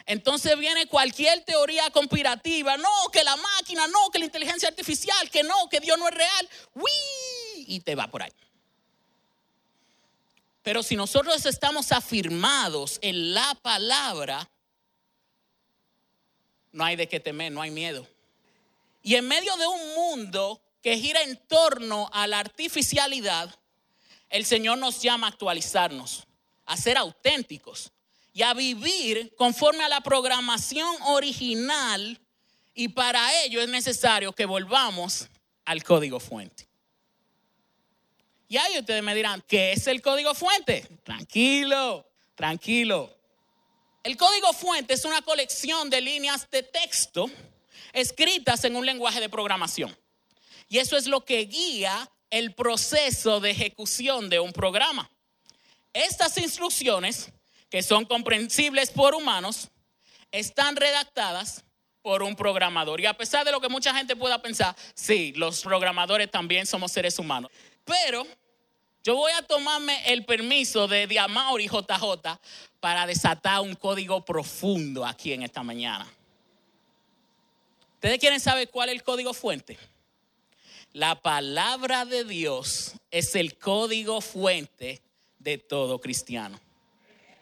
entonces 0.06 0.56
viene 0.56 0.86
cualquier 0.86 1.44
teoría 1.44 1.90
conspirativa, 1.90 2.76
no, 2.76 3.10
que 3.12 3.24
la 3.24 3.36
máquina, 3.36 3.88
no, 3.88 4.08
que 4.12 4.20
la 4.20 4.26
inteligencia 4.26 4.68
artificial, 4.68 5.28
que 5.30 5.42
no, 5.42 5.68
que 5.68 5.80
Dios 5.80 5.98
no 5.98 6.08
es 6.08 6.14
real, 6.14 6.48
¡Uy! 6.74 7.64
y 7.66 7.80
te 7.80 7.96
va 7.96 8.06
por 8.06 8.22
ahí. 8.22 8.32
Pero 10.62 10.84
si 10.84 10.94
nosotros 10.94 11.44
estamos 11.44 11.90
afirmados 11.90 13.00
en 13.02 13.34
la 13.34 13.56
palabra, 13.62 14.48
no 16.70 16.84
hay 16.84 16.94
de 16.94 17.08
qué 17.08 17.18
temer, 17.18 17.50
no 17.50 17.60
hay 17.60 17.70
miedo. 17.70 18.06
Y 19.02 19.16
en 19.16 19.26
medio 19.26 19.56
de 19.56 19.66
un 19.66 19.94
mundo 19.94 20.60
que 20.82 20.98
gira 20.98 21.22
en 21.22 21.36
torno 21.48 22.10
a 22.12 22.28
la 22.28 22.38
artificialidad, 22.38 23.52
el 24.30 24.44
Señor 24.44 24.78
nos 24.78 25.02
llama 25.02 25.26
a 25.26 25.30
actualizarnos, 25.30 26.26
a 26.64 26.76
ser 26.76 26.96
auténticos 26.96 27.92
y 28.36 28.42
a 28.42 28.52
vivir 28.52 29.34
conforme 29.34 29.82
a 29.82 29.88
la 29.88 30.02
programación 30.02 30.94
original. 31.06 32.20
Y 32.74 32.88
para 32.88 33.42
ello 33.42 33.62
es 33.62 33.68
necesario 33.70 34.30
que 34.34 34.44
volvamos 34.44 35.26
al 35.64 35.82
código 35.82 36.20
fuente. 36.20 36.68
Y 38.46 38.58
ahí 38.58 38.78
ustedes 38.78 39.02
me 39.02 39.14
dirán, 39.14 39.42
¿qué 39.48 39.72
es 39.72 39.86
el 39.86 40.02
código 40.02 40.34
fuente? 40.34 40.86
Tranquilo, 41.02 42.06
tranquilo. 42.34 43.10
El 44.02 44.18
código 44.18 44.52
fuente 44.52 44.92
es 44.92 45.06
una 45.06 45.22
colección 45.22 45.88
de 45.88 46.02
líneas 46.02 46.46
de 46.50 46.62
texto 46.62 47.30
escritas 47.94 48.64
en 48.64 48.76
un 48.76 48.84
lenguaje 48.84 49.18
de 49.18 49.30
programación. 49.30 49.96
Y 50.68 50.76
eso 50.76 50.98
es 50.98 51.06
lo 51.06 51.24
que 51.24 51.38
guía 51.46 52.10
el 52.28 52.52
proceso 52.52 53.40
de 53.40 53.52
ejecución 53.52 54.28
de 54.28 54.40
un 54.40 54.52
programa. 54.52 55.10
Estas 55.94 56.36
instrucciones, 56.36 57.32
que 57.70 57.82
son 57.82 58.04
comprensibles 58.04 58.90
por 58.90 59.14
humanos, 59.14 59.68
están 60.30 60.76
redactadas 60.76 61.64
por 62.02 62.22
un 62.22 62.36
programador. 62.36 63.00
Y 63.00 63.06
a 63.06 63.16
pesar 63.16 63.44
de 63.44 63.52
lo 63.52 63.60
que 63.60 63.68
mucha 63.68 63.94
gente 63.94 64.14
pueda 64.14 64.40
pensar, 64.40 64.76
sí, 64.94 65.32
los 65.36 65.62
programadores 65.62 66.30
también 66.30 66.66
somos 66.66 66.92
seres 66.92 67.18
humanos. 67.18 67.50
Pero 67.84 68.26
yo 69.02 69.16
voy 69.16 69.32
a 69.32 69.42
tomarme 69.42 70.12
el 70.12 70.24
permiso 70.24 70.88
de 70.88 71.06
Diamauri 71.06 71.66
JJ 71.66 72.38
para 72.80 73.06
desatar 73.06 73.60
un 73.60 73.74
código 73.74 74.24
profundo 74.24 75.04
aquí 75.04 75.32
en 75.32 75.42
esta 75.42 75.62
mañana. 75.62 76.06
¿Ustedes 77.94 78.18
quieren 78.18 78.40
saber 78.40 78.70
cuál 78.70 78.90
es 78.90 78.96
el 78.96 79.02
código 79.02 79.32
fuente? 79.32 79.78
La 80.92 81.20
palabra 81.20 82.04
de 82.04 82.24
Dios 82.24 82.92
es 83.10 83.34
el 83.34 83.58
código 83.58 84.20
fuente 84.20 85.02
de 85.38 85.58
todo 85.58 86.00
cristiano. 86.00 86.60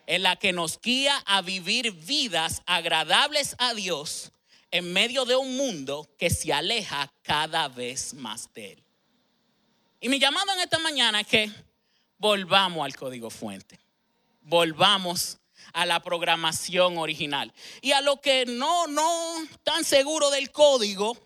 En 0.06 0.22
la 0.22 0.36
que 0.36 0.52
nos 0.52 0.80
guía 0.80 1.22
a 1.26 1.42
vivir 1.42 1.92
vidas 1.92 2.62
agradables 2.66 3.56
a 3.58 3.74
Dios 3.74 4.32
en 4.70 4.92
medio 4.92 5.24
de 5.24 5.36
un 5.36 5.56
mundo 5.56 6.08
que 6.18 6.30
se 6.30 6.52
aleja 6.52 7.12
cada 7.22 7.68
vez 7.68 8.14
más 8.14 8.52
de 8.54 8.72
Él. 8.72 8.84
Y 10.00 10.08
mi 10.08 10.18
llamado 10.18 10.52
en 10.52 10.60
esta 10.60 10.78
mañana 10.78 11.20
es 11.20 11.26
que 11.26 11.50
volvamos 12.18 12.84
al 12.84 12.94
código 12.96 13.30
fuente 13.30 13.84
volvamos 14.44 15.38
a 15.72 15.86
la 15.86 16.00
programación 16.00 16.98
original. 16.98 17.52
Y 17.82 17.92
a 17.92 18.00
lo 18.00 18.20
que 18.20 18.46
no, 18.46 18.86
no 18.86 19.34
tan 19.62 19.84
seguro 19.84 20.30
del 20.30 20.50
código, 20.52 21.16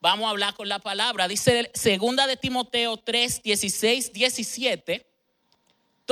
vamos 0.00 0.26
a 0.26 0.30
hablar 0.30 0.54
con 0.54 0.68
la 0.68 0.78
palabra. 0.78 1.28
Dice 1.28 1.70
segunda 1.74 2.26
de 2.26 2.36
Timoteo 2.36 2.98
3, 2.98 3.42
16, 3.42 4.12
17. 4.12 5.06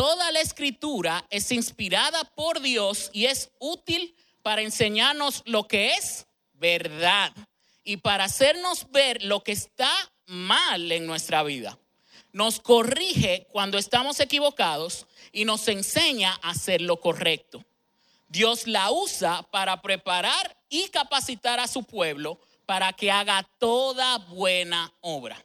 Toda 0.00 0.32
la 0.32 0.40
escritura 0.40 1.26
es 1.28 1.52
inspirada 1.52 2.24
por 2.24 2.62
Dios 2.62 3.10
y 3.12 3.26
es 3.26 3.50
útil 3.58 4.16
para 4.40 4.62
enseñarnos 4.62 5.42
lo 5.44 5.68
que 5.68 5.92
es 5.92 6.26
verdad 6.54 7.30
y 7.84 7.98
para 7.98 8.24
hacernos 8.24 8.90
ver 8.92 9.22
lo 9.22 9.42
que 9.42 9.52
está 9.52 9.92
mal 10.24 10.90
en 10.90 11.06
nuestra 11.06 11.42
vida 11.42 11.78
nos 12.32 12.60
corrige 12.60 13.46
cuando 13.52 13.76
estamos 13.76 14.20
equivocados 14.20 15.06
y 15.32 15.44
nos 15.44 15.68
enseña 15.68 16.32
a 16.40 16.50
hacer 16.52 16.80
lo 16.80 16.98
correcto. 16.98 17.62
Dios 18.26 18.66
la 18.66 18.90
usa 18.90 19.42
para 19.50 19.82
preparar 19.82 20.56
y 20.70 20.88
capacitar 20.88 21.60
a 21.60 21.68
su 21.68 21.84
pueblo 21.84 22.40
para 22.64 22.94
que 22.94 23.10
haga 23.10 23.46
toda 23.58 24.16
buena 24.16 24.94
obra. 25.02 25.44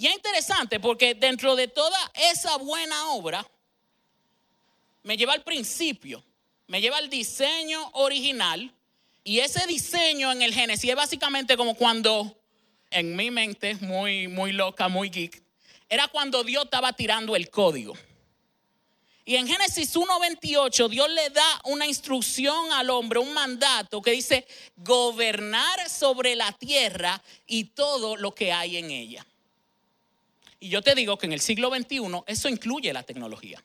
Y 0.00 0.06
es 0.06 0.14
interesante 0.14 0.80
porque 0.80 1.14
dentro 1.14 1.54
de 1.54 1.68
toda 1.68 1.98
esa 2.14 2.56
buena 2.56 3.10
obra, 3.10 3.46
me 5.02 5.14
lleva 5.18 5.34
al 5.34 5.44
principio, 5.44 6.24
me 6.68 6.80
lleva 6.80 6.96
al 6.96 7.10
diseño 7.10 7.86
original. 7.92 8.72
Y 9.24 9.40
ese 9.40 9.66
diseño 9.66 10.32
en 10.32 10.40
el 10.40 10.54
Génesis 10.54 10.88
es 10.88 10.96
básicamente 10.96 11.54
como 11.54 11.74
cuando 11.74 12.34
en 12.90 13.14
mi 13.14 13.30
mente, 13.30 13.74
muy, 13.82 14.26
muy 14.26 14.52
loca, 14.52 14.88
muy 14.88 15.10
geek, 15.10 15.42
era 15.86 16.08
cuando 16.08 16.44
Dios 16.44 16.64
estaba 16.64 16.94
tirando 16.94 17.36
el 17.36 17.50
código. 17.50 17.92
Y 19.26 19.36
en 19.36 19.46
Génesis 19.46 19.94
1.28 19.94 20.88
Dios 20.88 21.10
le 21.10 21.28
da 21.28 21.60
una 21.64 21.86
instrucción 21.86 22.72
al 22.72 22.88
hombre, 22.88 23.18
un 23.18 23.34
mandato 23.34 24.00
que 24.00 24.12
dice 24.12 24.46
gobernar 24.78 25.90
sobre 25.90 26.36
la 26.36 26.52
tierra 26.52 27.22
y 27.46 27.64
todo 27.64 28.16
lo 28.16 28.34
que 28.34 28.50
hay 28.50 28.78
en 28.78 28.90
ella. 28.90 29.26
Y 30.60 30.68
yo 30.68 30.82
te 30.82 30.94
digo 30.94 31.16
que 31.16 31.26
en 31.26 31.32
el 31.32 31.40
siglo 31.40 31.70
XXI 31.74 32.22
eso 32.26 32.48
incluye 32.48 32.92
la 32.92 33.02
tecnología. 33.02 33.64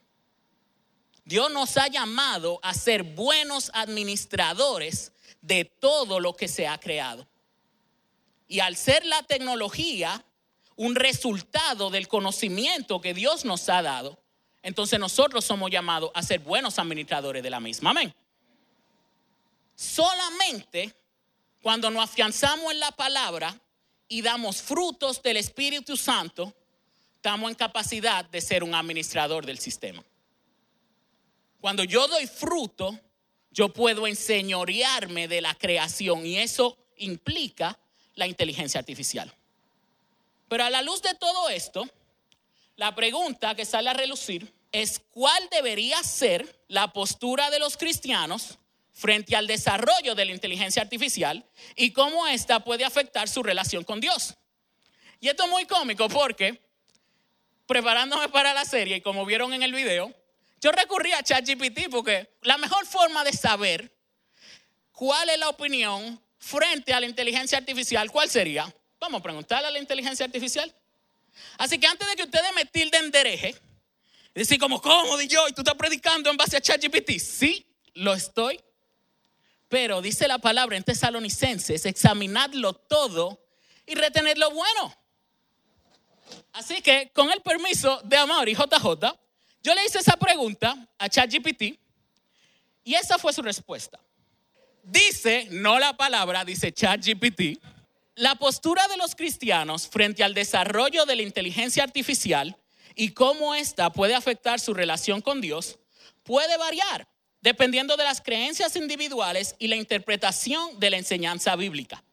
Dios 1.26 1.52
nos 1.52 1.76
ha 1.78 1.88
llamado 1.88 2.60
a 2.64 2.74
ser 2.74 3.04
buenos 3.04 3.70
administradores 3.74 5.12
de 5.42 5.66
todo 5.66 6.20
lo 6.20 6.34
que 6.36 6.48
se 6.48 6.68
ha 6.68 6.80
creado. 6.80 7.28
Y 8.48 8.62
al 8.62 8.78
ser 8.78 9.06
la 9.06 9.24
tecnología 9.24 10.24
un 10.78 10.96
resultado 10.96 11.90
del 11.90 12.08
conocimiento 12.08 13.02
que 13.02 13.14
Dios 13.14 13.46
nos 13.46 13.70
ha 13.70 13.82
dado, 13.82 14.20
entonces 14.62 15.00
nosotros 15.00 15.46
somos 15.46 15.72
llamados 15.72 16.12
a 16.14 16.24
ser 16.24 16.40
buenos 16.40 16.80
administradores 16.80 17.44
de 17.44 17.50
la 17.50 17.60
misma. 17.60 17.92
Amén. 17.92 18.14
Solamente 19.76 20.96
cuando 21.62 21.90
nos 21.90 22.04
afianzamos 22.04 22.72
en 22.72 22.80
la 22.80 22.92
palabra 22.92 23.60
y 24.08 24.22
damos 24.22 24.62
frutos 24.62 25.22
del 25.22 25.38
Espíritu 25.38 25.98
Santo, 25.98 26.54
estamos 27.26 27.50
en 27.50 27.56
capacidad 27.56 28.24
de 28.26 28.40
ser 28.40 28.64
un 28.64 28.76
administrador 28.76 29.48
del 29.48 29.58
sistema. 29.58 30.04
Cuando 31.60 31.84
yo 31.84 32.08
doy 32.08 32.28
fruto, 32.28 33.00
yo 33.50 33.74
puedo 33.74 34.06
enseñorearme 34.06 35.28
de 35.28 35.42
la 35.42 35.56
creación 35.56 36.24
y 36.24 36.38
eso 36.38 36.78
implica 36.98 37.80
la 38.14 38.28
inteligencia 38.28 38.80
artificial. 38.80 39.34
Pero 40.48 40.66
a 40.66 40.70
la 40.70 40.84
luz 40.84 41.02
de 41.02 41.16
todo 41.16 41.50
esto, 41.50 41.90
la 42.76 42.94
pregunta 42.94 43.56
que 43.56 43.66
sale 43.66 43.90
a 43.90 43.94
relucir 43.94 44.54
es 44.72 45.02
cuál 45.10 45.50
debería 45.50 46.04
ser 46.04 46.64
la 46.68 46.94
postura 46.94 47.50
de 47.50 47.58
los 47.58 47.76
cristianos 47.76 48.60
frente 48.94 49.36
al 49.36 49.48
desarrollo 49.48 50.14
de 50.14 50.26
la 50.26 50.32
inteligencia 50.32 50.84
artificial 50.84 51.44
y 51.76 51.90
cómo 51.90 52.28
ésta 52.28 52.64
puede 52.64 52.86
afectar 52.86 53.28
su 53.28 53.42
relación 53.42 53.84
con 53.84 54.00
Dios. 54.00 54.36
Y 55.20 55.30
esto 55.30 55.46
es 55.46 55.50
muy 55.50 55.66
cómico 55.66 56.08
porque 56.08 56.65
preparándome 57.68 58.30
para 58.30 58.54
la 58.54 58.66
serie 58.66 58.98
y 58.98 59.02
como 59.02 59.26
vieron 59.26 59.54
en 59.54 59.64
el 59.64 59.74
video, 59.74 60.14
yo 60.62 60.72
recurrí 60.72 61.12
a 61.14 61.24
ChatGPT 61.24 61.90
porque 61.90 62.30
la 62.42 62.58
mejor 62.58 62.86
forma 62.86 63.24
de 63.24 63.34
saber 63.34 63.92
cuál 64.92 65.30
es 65.30 65.40
la 65.40 65.50
opinión 65.50 66.22
frente 66.38 66.94
a 66.94 67.00
la 67.00 67.06
inteligencia 67.06 67.58
artificial, 67.58 68.12
¿cuál 68.12 68.30
sería? 68.30 68.74
Vamos 69.00 69.20
a 69.20 69.24
preguntarle 69.24 69.68
a 69.68 69.72
la 69.72 69.80
inteligencia 69.80 70.26
artificial. 70.26 70.74
Así 71.58 71.80
que 71.80 71.88
antes 71.88 72.08
de 72.08 72.16
que 72.16 72.24
ustedes 72.24 72.54
me 72.56 72.66
tilden 72.66 73.12
de 73.12 73.20
hereje, 73.20 73.56
decir 74.34 74.60
como, 74.60 74.82
¿cómo? 74.82 75.20
Y 75.20 75.28
yo, 75.28 75.48
y 75.48 75.54
tú 75.54 75.62
estás 75.62 75.76
predicando 75.76 76.30
en 76.30 76.38
base 76.38 76.58
a 76.58 76.62
ChatGPT. 76.62 77.20
Sí, 77.20 77.66
lo 77.94 78.14
estoy. 78.14 78.60
Pero 79.68 80.02
dice 80.02 80.28
la 80.28 80.38
palabra 80.38 80.78
en 80.78 80.84
Tesalonicenses, 80.84 81.86
examinadlo 81.86 82.74
todo 82.74 83.42
y 83.86 83.96
retener 83.96 84.38
lo 84.38 84.52
bueno. 84.52 84.96
Así 86.56 86.82
que, 86.82 87.12
con 87.14 87.30
el 87.32 87.42
permiso 87.42 88.00
de 88.06 88.16
Amor 88.16 88.48
y 88.48 88.56
JJ, 88.56 88.86
Yo 89.62 89.76
le 89.76 89.84
hice 89.84 90.00
esa 90.00 90.16
pregunta 90.16 90.88
a 90.98 91.10
ChatGPT 91.10 91.78
y 92.84 92.94
esa 92.94 93.18
fue 93.18 93.34
su 93.34 93.42
respuesta. 93.42 94.00
Dice, 94.84 95.48
no 95.52 95.80
la 95.80 95.98
palabra, 95.98 96.46
dice 96.46 96.72
ChatGPT, 96.72 97.60
la 98.14 98.36
postura 98.36 98.88
de 98.88 98.96
los 98.96 99.16
cristianos 99.16 99.88
frente 99.88 100.24
al 100.24 100.34
desarrollo 100.34 101.06
de 101.06 101.16
la 101.18 101.24
inteligencia 101.24 101.84
artificial 101.84 102.56
y 102.96 103.10
cómo 103.12 103.54
ésta 103.54 103.92
puede 103.92 104.16
afectar 104.16 104.60
su 104.62 104.74
relación 104.74 105.22
con 105.22 105.42
Dios 105.42 105.78
puede 106.24 106.56
variar 106.58 107.08
dependiendo 107.42 107.98
de 107.98 108.06
las 108.06 108.22
creencias 108.22 108.78
individuales 108.78 109.56
y 109.60 109.68
la 109.68 109.76
interpretación 109.76 110.80
de 110.80 110.90
la 110.90 110.98
enseñanza 110.98 111.56
bíblica. 111.58 112.04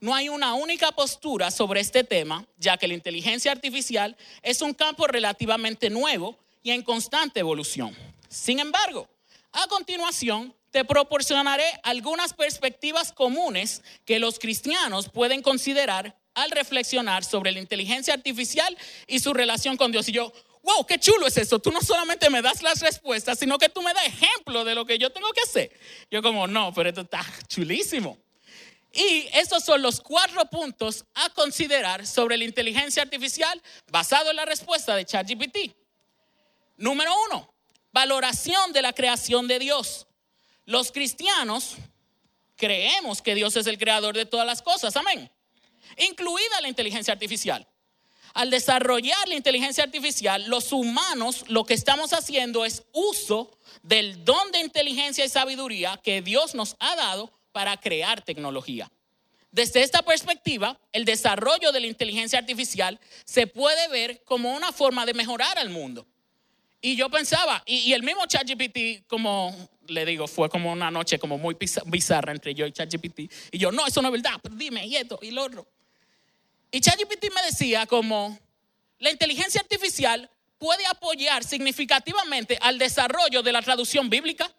No 0.00 0.14
hay 0.14 0.28
una 0.28 0.54
única 0.54 0.92
postura 0.92 1.50
sobre 1.50 1.80
este 1.80 2.04
tema, 2.04 2.46
ya 2.58 2.76
que 2.76 2.88
la 2.88 2.94
inteligencia 2.94 3.52
artificial 3.52 4.16
es 4.42 4.62
un 4.62 4.74
campo 4.74 5.06
relativamente 5.06 5.90
nuevo 5.90 6.38
y 6.62 6.72
en 6.72 6.82
constante 6.82 7.40
evolución. 7.40 7.96
Sin 8.28 8.58
embargo, 8.58 9.08
a 9.52 9.66
continuación 9.68 10.54
te 10.70 10.84
proporcionaré 10.84 11.64
algunas 11.82 12.34
perspectivas 12.34 13.12
comunes 13.12 13.82
que 14.04 14.18
los 14.18 14.38
cristianos 14.38 15.08
pueden 15.08 15.40
considerar 15.40 16.14
al 16.34 16.50
reflexionar 16.50 17.24
sobre 17.24 17.50
la 17.52 17.60
inteligencia 17.60 18.12
artificial 18.12 18.76
y 19.06 19.20
su 19.20 19.32
relación 19.32 19.78
con 19.78 19.90
Dios. 19.90 20.08
Y 20.08 20.12
yo, 20.12 20.30
wow, 20.62 20.84
qué 20.84 20.98
chulo 20.98 21.26
es 21.28 21.38
eso. 21.38 21.58
Tú 21.58 21.70
no 21.70 21.80
solamente 21.80 22.28
me 22.28 22.42
das 22.42 22.62
las 22.62 22.80
respuestas, 22.80 23.38
sino 23.38 23.56
que 23.56 23.70
tú 23.70 23.80
me 23.80 23.94
das 23.94 24.06
ejemplo 24.06 24.64
de 24.64 24.74
lo 24.74 24.84
que 24.84 24.98
yo 24.98 25.10
tengo 25.10 25.30
que 25.30 25.40
hacer. 25.40 25.70
Yo 26.10 26.20
como, 26.20 26.46
no, 26.46 26.74
pero 26.74 26.90
esto 26.90 27.00
está 27.02 27.24
chulísimo. 27.48 28.18
Y 28.96 29.28
estos 29.32 29.62
son 29.62 29.82
los 29.82 30.00
cuatro 30.00 30.46
puntos 30.46 31.04
a 31.14 31.28
considerar 31.30 32.06
sobre 32.06 32.36
la 32.36 32.44
inteligencia 32.44 33.02
artificial 33.02 33.62
basado 33.90 34.30
en 34.30 34.36
la 34.36 34.46
respuesta 34.46 34.96
de 34.96 35.04
ChatGPT. 35.04 35.76
Número 36.78 37.12
uno, 37.26 37.54
valoración 37.92 38.72
de 38.72 38.82
la 38.82 38.92
creación 38.92 39.46
de 39.46 39.58
Dios. 39.58 40.06
Los 40.64 40.92
cristianos 40.92 41.76
creemos 42.56 43.20
que 43.20 43.34
Dios 43.34 43.54
es 43.56 43.66
el 43.66 43.78
creador 43.78 44.16
de 44.16 44.24
todas 44.24 44.46
las 44.46 44.62
cosas, 44.62 44.96
amén. 44.96 45.30
Incluida 45.98 46.60
la 46.62 46.68
inteligencia 46.68 47.12
artificial 47.12 47.68
al 48.36 48.50
desarrollar 48.50 49.28
la 49.28 49.34
inteligencia 49.34 49.82
artificial, 49.82 50.44
los 50.46 50.70
humanos 50.70 51.46
lo 51.48 51.64
que 51.64 51.72
estamos 51.72 52.12
haciendo 52.12 52.66
es 52.66 52.82
uso 52.92 53.50
del 53.82 54.26
don 54.26 54.52
de 54.52 54.60
inteligencia 54.60 55.24
y 55.24 55.28
sabiduría 55.30 55.98
que 56.02 56.20
Dios 56.20 56.54
nos 56.54 56.76
ha 56.78 56.94
dado 56.96 57.32
para 57.56 57.78
crear 57.78 58.20
tecnología. 58.20 58.92
Desde 59.50 59.82
esta 59.82 60.02
perspectiva, 60.02 60.78
el 60.92 61.06
desarrollo 61.06 61.72
de 61.72 61.80
la 61.80 61.86
inteligencia 61.86 62.38
artificial 62.38 63.00
se 63.24 63.46
puede 63.46 63.88
ver 63.88 64.22
como 64.24 64.54
una 64.54 64.72
forma 64.72 65.06
de 65.06 65.14
mejorar 65.14 65.56
al 65.56 65.70
mundo. 65.70 66.06
Y 66.82 66.96
yo 66.96 67.08
pensaba, 67.08 67.62
y, 67.64 67.94
el 67.94 68.02
mismo 68.02 68.26
ChatGPT, 68.26 69.06
como 69.06 69.56
le 69.86 70.04
digo, 70.04 70.28
fue 70.28 70.50
como 70.50 70.70
una 70.70 70.90
noche 70.90 71.18
como 71.18 71.38
muy 71.38 71.56
bizarra 71.86 72.32
entre 72.32 72.54
yo 72.54 72.66
y 72.66 72.72
ChatGPT. 72.72 73.20
Y 73.52 73.56
yo, 73.56 73.72
no, 73.72 73.86
eso 73.86 74.02
no 74.02 74.08
es 74.08 74.22
verdad, 74.22 74.38
pero 74.42 74.54
dime, 74.54 74.86
y 74.86 74.96
esto, 74.96 75.18
y 75.22 75.30
lo 75.30 75.44
otro. 75.44 75.66
Y 76.70 76.78
ChatGPT 76.78 77.32
me 77.34 77.42
decía 77.46 77.86
como 77.86 78.38
la 78.98 79.10
inteligencia 79.10 79.62
artificial 79.62 80.28
puede 80.58 80.84
apoyar 80.84 81.42
significativamente 81.42 82.58
al 82.60 82.76
desarrollo 82.76 83.42
de 83.42 83.52
la 83.52 83.62
traducción 83.62 84.10
bíblica. 84.10 84.54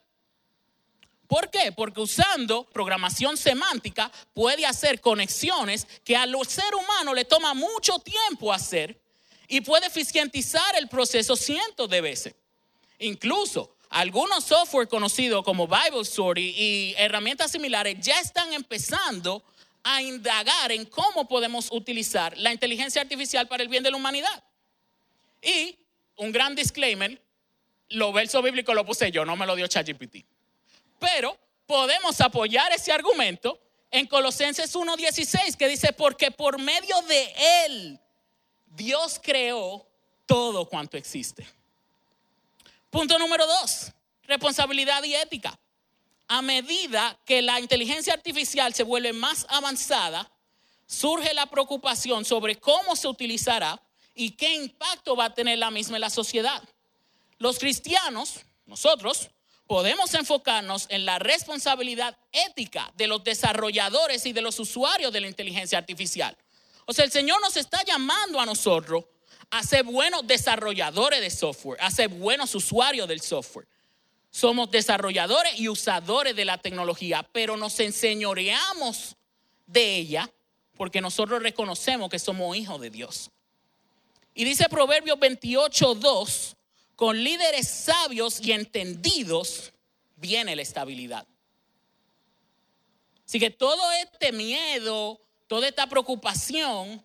¿Por 1.28 1.50
qué? 1.50 1.72
Porque 1.72 2.00
usando 2.00 2.64
programación 2.66 3.36
semántica 3.36 4.12
puede 4.34 4.66
hacer 4.66 5.02
conexiones 5.02 5.86
que 6.04 6.16
al 6.16 6.34
ser 6.48 6.74
humano 6.74 7.14
le 7.14 7.26
toma 7.26 7.54
mucho 7.54 8.00
tiempo 8.00 8.54
hacer 8.54 9.00
y 9.48 9.62
puede 9.62 9.88
eficientizar 9.88 10.76
el 10.78 10.88
proceso 10.88 11.36
cientos 11.36 11.90
de 11.90 12.02
veces. 12.02 12.36
Incluso 13.00 13.76
algunos 13.90 14.46
software 14.46 14.88
conocidos 14.88 15.44
como 15.44 15.68
Bible 15.68 16.02
Story 16.02 16.54
y 16.58 16.96
herramientas 16.98 17.52
similares 17.52 17.98
ya 18.00 18.20
están 18.20 18.54
empezando 18.54 19.44
a 19.84 20.02
indagar 20.02 20.72
en 20.72 20.86
cómo 20.86 21.28
podemos 21.28 21.70
utilizar 21.72 22.38
la 22.38 22.52
inteligencia 22.52 23.02
artificial 23.02 23.48
para 23.48 23.64
el 23.64 23.70
bien 23.70 23.84
de 23.84 23.92
la 23.92 23.98
humanidad. 23.98 24.44
Y 25.42 25.78
un 26.18 26.32
gran 26.32 26.56
disclaimer, 26.56 27.22
lo 27.90 28.12
verso 28.12 28.42
bíblico 28.42 28.74
lo 28.74 28.86
puse 28.86 29.12
yo, 29.12 29.24
no 29.24 29.36
me 29.36 29.46
lo 29.46 29.56
dio 29.56 29.68
ChatGPT. 29.68 30.26
Pero 31.00 31.38
podemos 31.66 32.20
apoyar 32.22 32.72
ese 32.72 32.92
argumento 32.92 33.60
en 33.92 34.08
Colosenses 34.08 34.76
1:16 34.76 35.56
que 35.56 35.68
dice, 35.68 35.94
porque 35.94 36.32
por 36.32 36.60
medio 36.60 37.02
de 37.04 37.34
él 37.66 38.00
Dios 38.66 39.20
creó 39.22 39.86
todo 40.26 40.68
cuanto 40.68 40.98
existe. 40.98 41.48
Punto 42.90 43.18
número 43.20 43.46
dos, 43.46 43.92
responsabilidad 44.24 45.04
y 45.04 45.16
ética 45.16 45.58
a 46.28 46.42
medida 46.42 47.18
que 47.26 47.42
la 47.42 47.60
inteligencia 47.60 48.14
artificial 48.14 48.74
se 48.74 48.84
vuelve 48.84 49.14
más 49.14 49.46
avanzada, 49.50 50.30
surge 50.86 51.34
la 51.34 51.46
preocupación 51.46 52.26
sobre 52.26 52.58
cómo 52.58 52.96
se 52.96 53.08
utilizará 53.08 53.82
y 54.14 54.32
qué 54.32 54.54
impacto 54.56 55.16
va 55.16 55.26
a 55.26 55.34
tener 55.34 55.58
la 55.58 55.72
misma 55.72 55.98
en 55.98 56.02
la 56.02 56.10
sociedad. 56.10 56.62
Los 57.38 57.60
cristianos, 57.60 58.42
nosotros, 58.66 59.30
podemos 59.68 60.14
enfocarnos 60.14 60.88
en 60.90 61.06
la 61.06 61.20
responsabilidad 61.20 62.18
ética 62.32 62.92
de 62.96 63.08
los 63.08 63.24
desarrolladores 63.24 64.26
y 64.26 64.34
de 64.34 64.42
los 64.42 64.60
usuarios 64.60 65.12
de 65.12 65.22
la 65.22 65.28
inteligencia 65.28 65.78
artificial. 65.78 66.36
O 66.86 66.94
sea, 66.94 67.06
el 67.06 67.12
Señor 67.12 67.42
nos 67.42 67.58
está 67.58 67.84
llamando 67.84 68.40
a 68.40 68.46
nosotros 68.46 69.06
a 69.50 69.64
ser 69.64 69.84
buenos 69.84 70.26
desarrolladores 70.26 71.22
de 71.22 71.30
software, 71.30 71.80
a 71.82 71.92
ser 71.92 72.10
buenos 72.10 72.56
usuarios 72.56 73.08
del 73.08 73.22
software. 73.22 73.68
Somos 74.30 74.72
desarrolladores 74.72 75.60
y 75.60 75.68
usadores 75.68 76.36
de 76.36 76.46
la 76.46 76.58
tecnología, 76.58 77.28
pero 77.32 77.58
nos 77.58 77.80
enseñoreamos 77.80 79.16
de 79.66 79.98
ella 79.98 80.30
porque 80.76 81.02
nosotros 81.02 81.42
reconocemos 81.42 82.10
que 82.10 82.20
somos 82.20 82.56
hijos 82.56 82.80
de 82.80 82.90
Dios. 82.90 83.32
Y 84.34 84.44
dice 84.44 84.70
Proverbios 84.70 85.20
28, 85.20 85.96
2, 85.96 86.57
con 86.98 87.24
líderes 87.24 87.68
sabios 87.68 88.42
y 88.42 88.52
entendidos 88.54 89.72
viene 90.16 90.56
la 90.56 90.64
estabilidad. 90.64 91.28
Así 93.24 93.40
que 93.40 93.52
todo 93.52 93.92
este 93.92 94.32
miedo, 94.32 95.22
toda 95.46 95.68
esta 95.68 95.86
preocupación, 95.88 97.04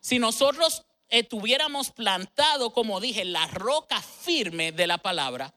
si 0.00 0.18
nosotros 0.18 0.84
estuviéramos 1.10 1.90
plantados, 1.90 2.72
como 2.72 3.00
dije, 3.00 3.26
la 3.26 3.46
roca 3.48 4.00
firme 4.00 4.72
de 4.72 4.86
la 4.86 4.96
palabra, 4.96 5.52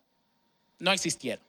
no 0.79 0.91
existieron. 0.91 1.45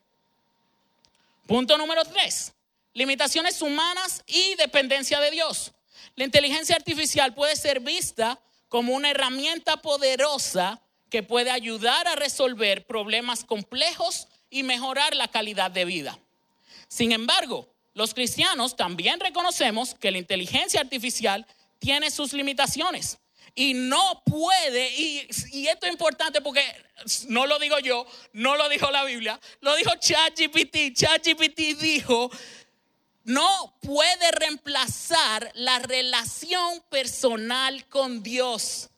Punto 1.45 1.77
número 1.77 2.05
tres, 2.05 2.53
limitaciones 2.93 3.61
humanas 3.61 4.23
y 4.27 4.55
dependencia 4.55 5.19
de 5.19 5.31
Dios. 5.31 5.73
La 6.15 6.23
inteligencia 6.23 6.77
artificial 6.77 7.33
puede 7.33 7.57
ser 7.57 7.81
vista 7.81 8.39
como 8.69 8.93
una 8.93 9.11
herramienta 9.11 9.81
poderosa 9.81 10.81
que 11.09 11.23
puede 11.23 11.51
ayudar 11.51 12.07
a 12.07 12.15
resolver 12.15 12.85
problemas 12.85 13.43
complejos 13.43 14.27
y 14.49 14.63
mejorar 14.63 15.15
la 15.15 15.27
calidad 15.27 15.71
de 15.71 15.85
vida. 15.85 16.19
Sin 16.87 17.11
embargo, 17.11 17.67
los 17.93 18.13
cristianos 18.13 18.75
también 18.75 19.19
reconocemos 19.19 19.95
que 19.95 20.11
la 20.11 20.17
inteligencia 20.17 20.81
artificial 20.81 21.45
tiene 21.79 22.11
sus 22.11 22.33
limitaciones 22.33 23.19
y 23.57 23.73
no 23.73 24.21
puede, 24.23 24.95
y, 24.95 25.27
esto 25.67 25.87
es 25.87 25.91
importante 25.91 26.41
porque 26.41 26.61
no 27.27 27.47
lo 27.47 27.57
digo 27.57 27.79
yo, 27.79 28.05
no 28.33 28.55
lo 28.55 28.69
dijo 28.69 28.91
la 28.91 29.03
Biblia, 29.03 29.39
lo 29.61 29.75
dijo 29.75 29.89
ChatGPT. 29.99 30.93
ChatGPT 30.93 31.79
dijo, 31.79 32.29
no 33.23 33.75
puede 33.81 34.31
reemplazar 34.31 35.51
la 35.55 35.79
relación 35.79 36.83
personal 36.91 37.87
con 37.87 38.21
Dios. 38.21 38.91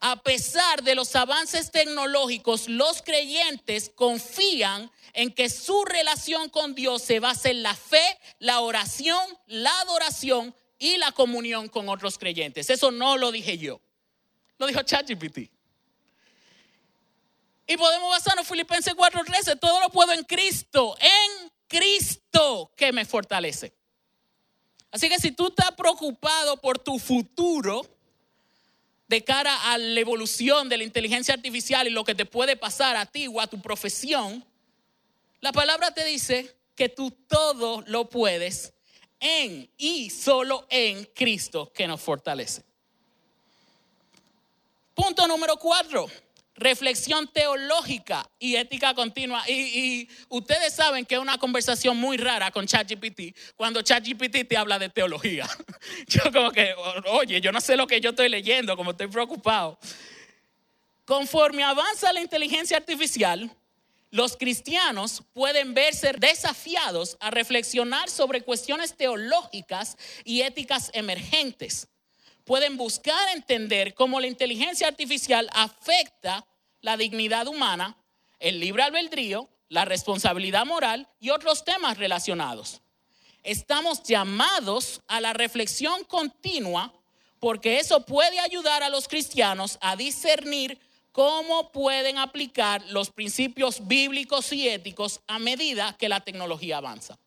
A 0.00 0.22
pesar 0.22 0.82
de 0.82 0.94
los 0.94 1.16
avances 1.16 1.70
tecnológicos, 1.70 2.68
los 2.68 3.02
creyentes 3.02 3.90
confían 3.94 4.90
en 5.14 5.32
que 5.32 5.48
su 5.48 5.84
relación 5.84 6.50
con 6.50 6.74
Dios 6.74 7.02
se 7.02 7.18
basa 7.20 7.48
en 7.48 7.62
la 7.62 7.74
fe, 7.74 8.18
la 8.38 8.60
oración, 8.60 9.24
la 9.46 9.80
adoración 9.80 10.54
y 10.78 10.98
la 10.98 11.12
comunión 11.12 11.68
con 11.68 11.88
otros 11.88 12.18
creyentes. 12.18 12.68
Eso 12.68 12.90
no 12.90 13.16
lo 13.16 13.32
dije 13.32 13.56
yo, 13.56 13.80
lo 14.58 14.66
dijo 14.66 14.82
ChatGPT. 14.82 15.50
Y 17.68 17.76
podemos 17.76 18.10
basarnos 18.10 18.44
en 18.44 18.50
Filipenses 18.50 18.94
4:13, 18.94 19.58
todo 19.58 19.80
lo 19.80 19.88
puedo 19.88 20.12
en 20.12 20.24
Cristo, 20.24 20.96
en 21.00 21.50
Cristo 21.66 22.70
que 22.76 22.92
me 22.92 23.04
fortalece. 23.04 23.72
Así 24.90 25.08
que 25.08 25.18
si 25.18 25.32
tú 25.32 25.48
estás 25.48 25.72
preocupado 25.72 26.58
por 26.58 26.78
tu 26.78 26.98
futuro 26.98 27.84
de 29.08 29.24
cara 29.24 29.72
a 29.72 29.78
la 29.78 30.00
evolución 30.00 30.68
de 30.68 30.78
la 30.78 30.84
inteligencia 30.84 31.34
artificial 31.34 31.86
y 31.86 31.90
lo 31.90 32.04
que 32.04 32.14
te 32.14 32.26
puede 32.26 32.56
pasar 32.56 32.96
a 32.96 33.06
ti 33.06 33.28
o 33.28 33.40
a 33.40 33.46
tu 33.46 33.60
profesión, 33.60 34.44
la 35.40 35.52
palabra 35.52 35.92
te 35.92 36.04
dice 36.04 36.56
que 36.74 36.88
tú 36.88 37.10
todo 37.10 37.82
lo 37.86 38.08
puedes 38.08 38.72
en 39.20 39.70
y 39.76 40.10
solo 40.10 40.66
en 40.68 41.04
Cristo 41.14 41.72
que 41.72 41.86
nos 41.86 42.00
fortalece. 42.00 42.62
Punto 44.94 45.26
número 45.28 45.56
cuatro, 45.58 46.10
reflexión 46.56 47.28
teológica 47.28 48.28
y 48.38 48.56
ética 48.56 48.94
continua. 48.94 49.48
Y, 49.48 50.08
ustedes 50.28 50.74
saben 50.74 51.04
que 51.04 51.14
es 51.16 51.20
una 51.20 51.38
conversación 51.38 51.96
muy 51.96 52.16
rara 52.16 52.50
con 52.50 52.66
ChatGPT 52.66 53.36
cuando 53.56 53.82
ChatGPT 53.82 54.48
te 54.48 54.56
habla 54.56 54.78
de 54.78 54.88
teología. 54.88 55.48
Yo 56.08 56.22
como 56.32 56.50
que, 56.50 56.74
oye, 57.10 57.40
yo 57.40 57.52
no 57.52 57.60
sé 57.60 57.76
lo 57.76 57.86
que 57.86 58.00
yo 58.00 58.10
estoy 58.10 58.28
leyendo, 58.28 58.76
como 58.76 58.90
estoy 58.90 59.06
preocupado. 59.08 59.78
Conforme 61.04 61.62
avanza 61.62 62.12
la 62.12 62.20
inteligencia 62.20 62.76
artificial, 62.76 63.50
los 64.10 64.36
cristianos 64.36 65.22
pueden 65.32 65.74
verse 65.74 66.12
desafiados 66.12 67.16
a 67.20 67.30
reflexionar 67.30 68.08
sobre 68.08 68.42
cuestiones 68.42 68.96
teológicas 68.96 69.96
y 70.24 70.42
éticas 70.42 70.90
emergentes 70.94 71.88
pueden 72.46 72.76
buscar 72.76 73.28
entender 73.34 73.92
cómo 73.92 74.20
la 74.20 74.28
inteligencia 74.28 74.86
artificial 74.86 75.50
afecta 75.52 76.46
la 76.80 76.96
dignidad 76.96 77.48
humana, 77.48 77.96
el 78.38 78.60
libre 78.60 78.84
albedrío, 78.84 79.48
la 79.68 79.84
responsabilidad 79.84 80.64
moral 80.64 81.08
y 81.20 81.30
otros 81.30 81.64
temas 81.64 81.98
relacionados. 81.98 82.80
Estamos 83.42 84.02
llamados 84.04 85.02
a 85.08 85.20
la 85.20 85.32
reflexión 85.32 86.04
continua 86.04 86.92
porque 87.40 87.80
eso 87.80 88.06
puede 88.06 88.38
ayudar 88.38 88.84
a 88.84 88.90
los 88.90 89.08
cristianos 89.08 89.76
a 89.80 89.96
discernir 89.96 90.78
cómo 91.10 91.72
pueden 91.72 92.16
aplicar 92.16 92.84
los 92.90 93.10
principios 93.10 93.88
bíblicos 93.88 94.52
y 94.52 94.68
éticos 94.68 95.20
a 95.26 95.40
medida 95.40 95.96
que 95.98 96.08
la 96.08 96.20
tecnología 96.20 96.76
avanza. 96.76 97.18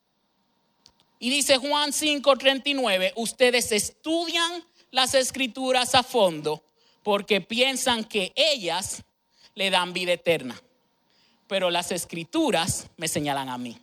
Y 1.19 1.29
dice 1.29 1.57
Juan 1.57 1.91
5:39, 1.91 3.11
ustedes 3.17 3.73
estudian 3.73 4.63
las 4.91 5.13
escrituras 5.13 5.95
a 5.95 6.03
fondo 6.03 6.63
porque 7.03 7.41
piensan 7.41 8.03
que 8.03 8.33
ellas 8.35 9.03
le 9.55 9.69
dan 9.69 9.93
vida 9.93 10.13
eterna. 10.13 10.61
Pero 11.47 11.69
las 11.69 11.91
escrituras 11.91 12.87
me 12.97 13.07
señalan 13.07 13.49
a 13.49 13.57
mí. 13.57 13.77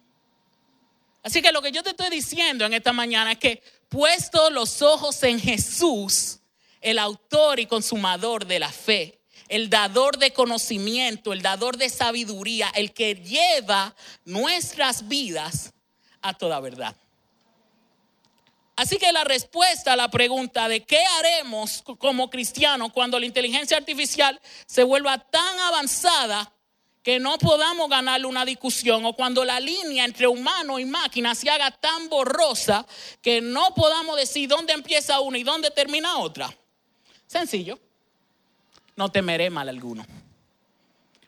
Así 1.23 1.43
que 1.43 1.51
lo 1.51 1.61
que 1.61 1.73
yo 1.73 1.83
te 1.83 1.91
estoy 1.91 2.11
diciendo 2.11 2.65
en 2.65 2.75
esta 2.75 2.93
mañana 2.93 3.33
es 3.33 3.39
que 3.39 3.63
puesto 3.89 4.51
los 4.51 4.81
ojos 4.83 5.21
en 5.25 5.41
Jesús, 5.41 6.39
el 6.81 6.99
autor 6.99 7.59
y 7.59 7.67
consumador 7.67 8.47
de 8.47 8.61
la 8.61 8.71
fe, 8.71 9.19
el 9.49 9.69
dador 9.69 10.19
de 10.19 10.33
conocimiento, 10.33 11.33
el 11.33 11.43
dador 11.43 11.77
de 11.77 11.89
sabiduría, 11.89 12.71
el 12.75 12.93
que 12.93 13.17
lleva 13.17 13.95
nuestras 14.25 15.09
vidas 15.09 15.73
a 16.23 16.35
toda 16.35 16.61
verdad. 16.61 16.97
Así 18.77 18.99
que 18.99 19.11
la 19.11 19.25
respuesta 19.25 19.95
a 19.95 19.97
la 19.97 20.11
pregunta 20.11 20.69
de 20.69 20.85
qué 20.85 21.01
haremos 21.19 21.83
como 21.99 22.29
cristianos 22.29 22.93
cuando 22.93 23.19
la 23.19 23.25
inteligencia 23.25 23.79
artificial 23.79 24.39
se 24.67 24.85
vuelva 24.85 25.19
tan 25.19 25.59
avanzada 25.61 26.53
que 27.03 27.19
no 27.19 27.39
podamos 27.39 27.89
ganarle 27.89 28.27
una 28.27 28.45
discusión 28.45 29.07
o 29.07 29.15
cuando 29.15 29.45
la 29.45 29.61
línea 29.61 30.05
entre 30.05 30.27
humano 30.27 30.79
y 30.79 30.85
máquina 30.85 31.35
se 31.35 31.49
haga 31.49 31.71
tan 31.71 32.11
borrosa 32.11 32.85
que 33.23 33.41
no 33.41 33.75
podamos 33.75 34.17
decir 34.17 34.49
dónde 34.49 34.75
empieza 34.75 35.21
una 35.21 35.39
y 35.39 35.45
dónde 35.45 35.71
termina 35.71 36.19
otra. 36.19 36.55
Sencillo. 37.27 37.79
No 38.95 39.11
temeré 39.11 39.49
mal 39.49 39.69
alguno. 39.69 40.05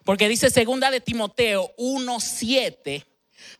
Porque 0.05 0.29
dice 0.29 0.51
segunda 0.51 0.91
de 0.91 1.01
Timoteo 1.01 1.73
1:7 1.79 3.07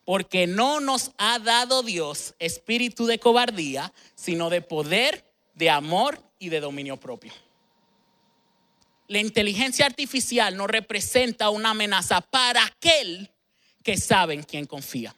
porque 0.05 0.47
no 0.47 0.81
nos 0.81 1.13
ha 1.19 1.39
dado 1.39 1.83
Dios 1.83 2.35
espíritu 2.39 3.07
de 3.07 3.19
cobardía, 3.19 3.93
sino 4.15 4.51
de 4.51 4.63
poder, 4.63 5.25
de 5.55 5.71
amor 5.71 6.23
y 6.39 6.49
de 6.49 6.61
dominio 6.61 6.99
propio. 6.99 7.33
La 9.09 9.19
inteligencia 9.19 9.87
artificial 9.87 10.57
no 10.57 10.67
representa 10.67 11.51
una 11.51 11.71
amenaza 11.71 12.21
para 12.21 12.65
aquel 12.65 13.31
que 13.83 13.97
sabe 13.97 14.35
en 14.35 14.43
quién 14.43 14.67
confía, 14.67 15.17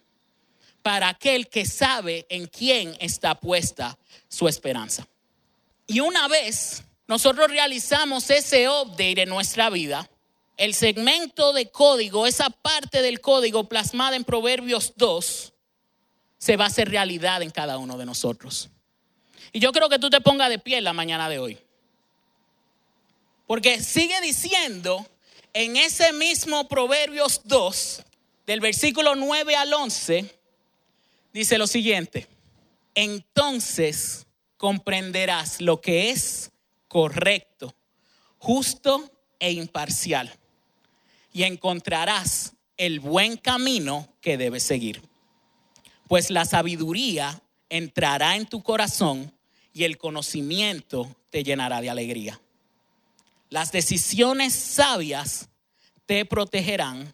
para 0.83 1.09
aquel 1.09 1.49
que 1.49 1.67
sabe 1.67 2.25
en 2.29 2.47
quién 2.47 2.97
está 3.01 3.35
puesta 3.35 3.99
su 4.29 4.47
esperanza. 4.47 5.07
Y 5.89 5.99
una 5.99 6.29
vez 6.29 6.85
nosotros 7.09 7.51
realizamos 7.51 8.31
ese 8.31 8.69
update 8.69 9.23
en 9.23 9.29
nuestra 9.29 9.69
vida, 9.71 10.09
el 10.61 10.75
segmento 10.75 11.55
de 11.55 11.71
código, 11.71 12.27
esa 12.27 12.51
parte 12.51 13.01
del 13.01 13.23
código 13.23 13.67
plasmada 13.67 14.15
en 14.15 14.25
Proverbios 14.25 14.93
2, 14.95 15.55
se 16.37 16.57
va 16.59 16.65
a 16.65 16.67
hacer 16.67 16.91
realidad 16.91 17.41
en 17.41 17.51
cada 17.51 17.79
uno 17.79 17.97
de 17.97 18.05
nosotros. 18.05 18.69
Y 19.53 19.61
yo 19.61 19.73
creo 19.73 19.89
que 19.89 19.99
tú 19.99 20.11
te 20.11 20.21
pongas 20.21 20.51
de 20.51 20.59
pie 20.59 20.83
la 20.83 20.93
mañana 20.93 21.31
de 21.31 21.39
hoy. 21.39 21.59
Porque 23.47 23.81
sigue 23.81 24.21
diciendo 24.21 25.07
en 25.55 25.79
ese 25.79 26.13
mismo 26.13 26.69
Proverbios 26.69 27.41
2, 27.45 28.03
del 28.45 28.61
versículo 28.61 29.15
9 29.15 29.57
al 29.57 29.73
11, 29.73 30.41
dice 31.33 31.57
lo 31.57 31.69
siguiente, 31.69 32.27
entonces 32.95 34.27
comprenderás 34.59 35.63
lo 35.63 35.81
que 35.81 36.11
es 36.11 36.51
correcto, 36.87 37.75
justo 38.37 39.11
e 39.39 39.53
imparcial 39.53 40.37
y 41.33 41.45
encontrarás 41.45 42.55
el 42.77 43.01
buen 43.01 43.37
camino 43.37 44.09
que 44.21 44.37
debes 44.37 44.63
seguir. 44.63 45.03
Pues 46.09 46.31
la 46.31 46.45
sabiduría 46.45 47.41
entrará 47.69 48.37
en 48.37 48.47
tu 48.47 48.63
corazón 48.63 49.33
y 49.73 49.85
el 49.85 49.99
conocimiento 49.99 51.15
te 51.31 51.45
llenará 51.45 51.81
de 51.81 51.91
alegría. 51.91 52.41
Las 53.49 53.73
decisiones 53.73 54.55
sabias 54.55 55.49
te 56.07 56.25
protegerán 56.25 57.13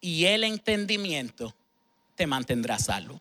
y 0.00 0.24
el 0.24 0.44
entendimiento 0.44 1.54
te 2.14 2.26
mantendrá 2.26 2.78
salvo. 2.78 3.20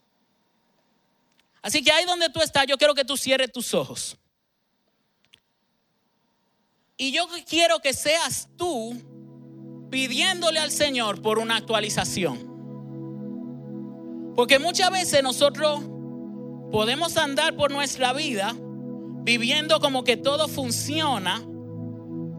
Así 1.61 1.83
que 1.83 1.91
ahí 1.91 2.05
donde 2.05 2.29
tú 2.29 2.41
estás, 2.41 2.65
yo 2.67 2.77
quiero 2.77 2.93
que 2.93 3.05
tú 3.05 3.17
cierres 3.17 3.51
tus 3.51 3.73
ojos. 3.73 4.17
Y 6.97 7.11
yo 7.11 7.27
quiero 7.47 7.79
que 7.79 7.93
seas 7.93 8.47
tú 8.55 9.01
pidiéndole 9.95 10.59
al 10.59 10.71
Señor 10.71 11.21
por 11.21 11.39
una 11.39 11.55
actualización. 11.55 12.37
Porque 14.35 14.59
muchas 14.59 14.91
veces 14.91 15.23
nosotros 15.23 15.79
podemos 16.69 17.15
andar 17.15 17.55
por 17.55 17.71
nuestra 17.71 18.11
vida 18.11 18.53
viviendo 19.23 19.79
como 19.79 20.03
que 20.03 20.17
todo 20.17 20.49
funciona, 20.49 21.41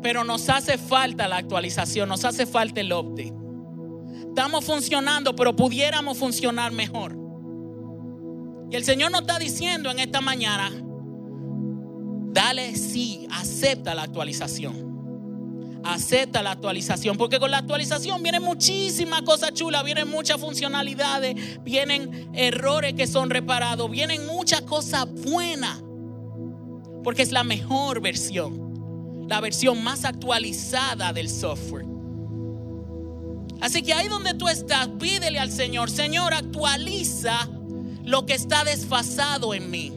pero 0.03 0.23
nos 0.23 0.51
hace 0.51 0.77
falta 0.77 1.29
la 1.29 1.39
actualización, 1.39 2.11
nos 2.11 2.27
hace 2.27 2.45
falta 2.45 2.83
el 2.83 2.93
update. 2.93 3.33
Estamos 4.29 4.63
funcionando, 4.63 5.35
pero 5.35 5.57
pudiéramos 5.57 6.19
funcionar 6.19 6.73
mejor. 6.73 7.17
Y 8.71 8.77
el 8.77 8.85
Señor 8.85 9.13
nos 9.13 9.23
está 9.23 9.39
diciendo 9.39 9.91
en 9.91 10.01
esta 10.01 10.21
mañana, 10.21 10.71
dale 12.35 12.77
sí, 12.77 13.27
acepta 13.31 13.95
la 13.95 14.03
actualización 14.03 14.86
acepta 15.95 16.43
la 16.43 16.53
actualización, 16.53 17.17
porque 17.17 17.39
con 17.39 17.51
la 17.51 17.59
actualización 17.59 18.23
vienen 18.23 18.43
muchísimas 18.43 19.23
cosas 19.23 19.53
chulas, 19.53 19.85
vienen 19.85 20.09
muchas 20.09 20.41
funcionalidades, 20.41 21.63
vienen 21.63 22.31
errores 22.35 22.95
que 22.95 23.07
son 23.07 23.31
reparados, 23.31 23.91
vienen 23.91 24.27
muchas 24.27 24.63
cosas 24.63 25.07
buenas, 25.13 25.83
porque 27.05 27.23
es 27.23 27.33
la 27.33 27.45
mejor 27.45 28.01
versión, 28.01 29.27
la 29.29 29.41
versión 29.41 29.83
más 29.83 30.05
actualizada 30.05 31.13
del 31.13 31.29
software. 31.29 31.87
Así 33.61 33.83
que 33.83 33.95
ahí 33.95 34.09
donde 34.09 34.35
tú 34.35 34.49
estás, 34.49 34.89
pídele 34.99 35.39
al 35.39 35.51
Señor, 35.51 35.91
Señor, 35.91 36.35
actualiza 36.35 37.49
lo 38.05 38.27
que 38.27 38.35
está 38.35 38.65
desfasado 38.65 39.55
en 39.55 39.71
mí. 39.71 39.93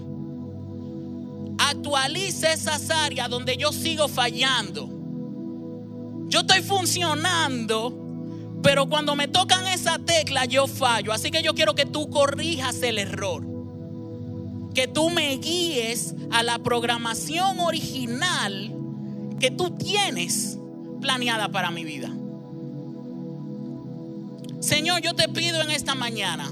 Actualiza 1.57 2.53
esas 2.53 2.89
áreas 2.89 3.29
donde 3.29 3.57
yo 3.57 3.71
sigo 3.71 4.07
fallando. 4.07 4.98
Yo 6.29 6.41
estoy 6.41 6.61
funcionando, 6.61 8.59
pero 8.61 8.87
cuando 8.87 9.15
me 9.15 9.27
tocan 9.27 9.67
esa 9.67 9.99
tecla 9.99 10.45
yo 10.45 10.67
fallo. 10.67 11.11
Así 11.11 11.31
que 11.31 11.41
yo 11.41 11.53
quiero 11.53 11.75
que 11.75 11.85
tú 11.85 12.09
corrijas 12.09 12.81
el 12.83 12.99
error. 12.99 13.45
Que 14.73 14.87
tú 14.87 15.09
me 15.09 15.35
guíes 15.37 16.15
a 16.31 16.43
la 16.43 16.59
programación 16.59 17.59
original 17.59 18.75
que 19.39 19.49
tú 19.49 19.71
tienes 19.71 20.59
planeada 21.01 21.49
para 21.49 21.71
mi 21.71 21.83
vida. 21.83 22.11
Señor, 24.59 25.01
yo 25.01 25.15
te 25.15 25.29
pido 25.29 25.61
en 25.61 25.71
esta 25.71 25.95
mañana 25.95 26.51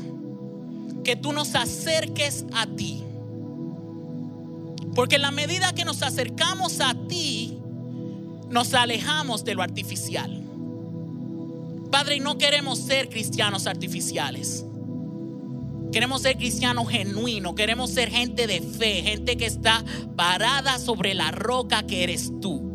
que 1.03 1.15
tú 1.15 1.33
nos 1.33 1.53
acerques 1.55 2.45
a 2.53 2.65
ti. 2.65 3.03
Porque 4.95 5.17
en 5.17 5.21
la 5.21 5.31
medida 5.31 5.73
que 5.73 5.85
nos 5.85 6.01
acercamos 6.01 6.79
a 6.79 6.95
ti, 7.07 7.56
nos 8.49 8.73
alejamos 8.73 9.43
de 9.43 9.55
lo 9.55 9.63
artificial. 9.63 10.43
Padre, 11.91 12.19
no 12.19 12.37
queremos 12.37 12.79
ser 12.79 13.09
cristianos 13.09 13.67
artificiales. 13.67 14.65
Queremos 15.91 16.21
ser 16.21 16.37
cristianos 16.37 16.89
genuinos, 16.89 17.55
queremos 17.55 17.89
ser 17.91 18.09
gente 18.09 18.45
de 18.45 18.61
fe, 18.61 19.01
gente 19.03 19.37
que 19.37 19.45
está 19.45 19.83
parada 20.15 20.79
sobre 20.79 21.13
la 21.13 21.31
roca 21.31 21.83
que 21.83 22.03
eres 22.03 22.31
tú. 22.41 22.67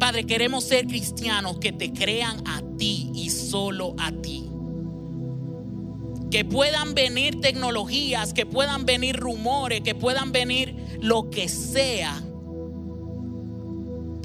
Padre, 0.00 0.26
queremos 0.26 0.64
ser 0.64 0.86
cristianos 0.86 1.58
que 1.58 1.72
te 1.72 1.92
crean 1.92 2.42
a 2.46 2.62
ti 2.76 3.10
y 3.14 3.30
solo 3.30 3.94
a 3.98 4.10
ti. 4.12 4.50
Que 6.30 6.44
puedan 6.44 6.94
venir 6.94 7.40
tecnologías, 7.40 8.34
que 8.34 8.44
puedan 8.44 8.84
venir 8.84 9.16
rumores, 9.16 9.80
que 9.82 9.94
puedan 9.94 10.32
venir 10.32 10.76
lo 11.00 11.30
que 11.30 11.48
sea, 11.48 12.22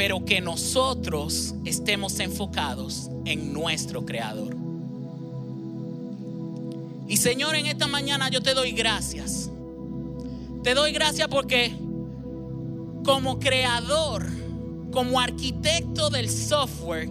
pero 0.01 0.25
que 0.25 0.41
nosotros 0.41 1.53
estemos 1.63 2.19
enfocados 2.19 3.11
en 3.23 3.53
nuestro 3.53 4.03
Creador. 4.03 4.55
Y 7.07 7.17
Señor, 7.17 7.53
en 7.53 7.67
esta 7.67 7.85
mañana 7.85 8.27
yo 8.31 8.41
te 8.41 8.55
doy 8.55 8.71
gracias. 8.71 9.51
Te 10.63 10.73
doy 10.73 10.91
gracias 10.91 11.27
porque 11.27 11.75
como 13.05 13.39
creador, 13.39 14.27
como 14.91 15.19
arquitecto 15.19 16.09
del 16.09 16.31
software, 16.31 17.07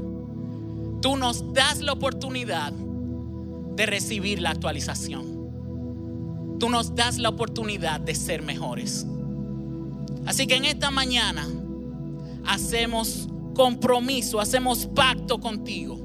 tú 1.00 1.16
nos 1.16 1.54
das 1.54 1.78
la 1.78 1.92
oportunidad 1.92 2.72
de 2.72 3.86
recibir 3.86 4.40
la 4.40 4.50
actualización. 4.50 6.56
Tú 6.58 6.68
nos 6.68 6.96
das 6.96 7.18
la 7.18 7.28
oportunidad 7.28 8.00
de 8.00 8.16
ser 8.16 8.42
mejores. 8.42 9.06
Así 10.26 10.48
que 10.48 10.56
en 10.56 10.64
esta 10.64 10.90
mañana 10.90 11.46
hacemos 12.46 13.28
compromiso, 13.54 14.40
hacemos 14.40 14.86
pacto 14.86 15.40
contigo 15.40 15.98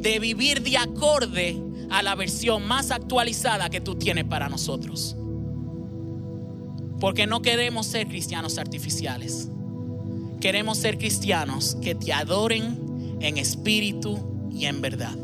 de 0.00 0.18
vivir 0.18 0.62
de 0.62 0.78
acorde 0.78 1.60
a 1.90 2.02
la 2.02 2.14
versión 2.14 2.66
más 2.66 2.90
actualizada 2.90 3.70
que 3.70 3.80
tú 3.80 3.96
tienes 3.96 4.24
para 4.24 4.48
nosotros. 4.48 5.16
Porque 7.00 7.26
no 7.26 7.42
queremos 7.42 7.86
ser 7.86 8.08
cristianos 8.08 8.58
artificiales. 8.58 9.48
Queremos 10.40 10.78
ser 10.78 10.98
cristianos 10.98 11.76
que 11.82 11.94
te 11.94 12.12
adoren 12.12 13.16
en 13.20 13.38
espíritu 13.38 14.48
y 14.50 14.66
en 14.66 14.80
verdad. 14.80 15.16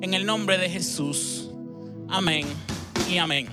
En 0.00 0.14
el 0.14 0.26
nombre 0.26 0.58
de 0.58 0.68
Jesús. 0.68 1.50
Amén 2.08 2.46
y 3.10 3.18
amén. 3.18 3.48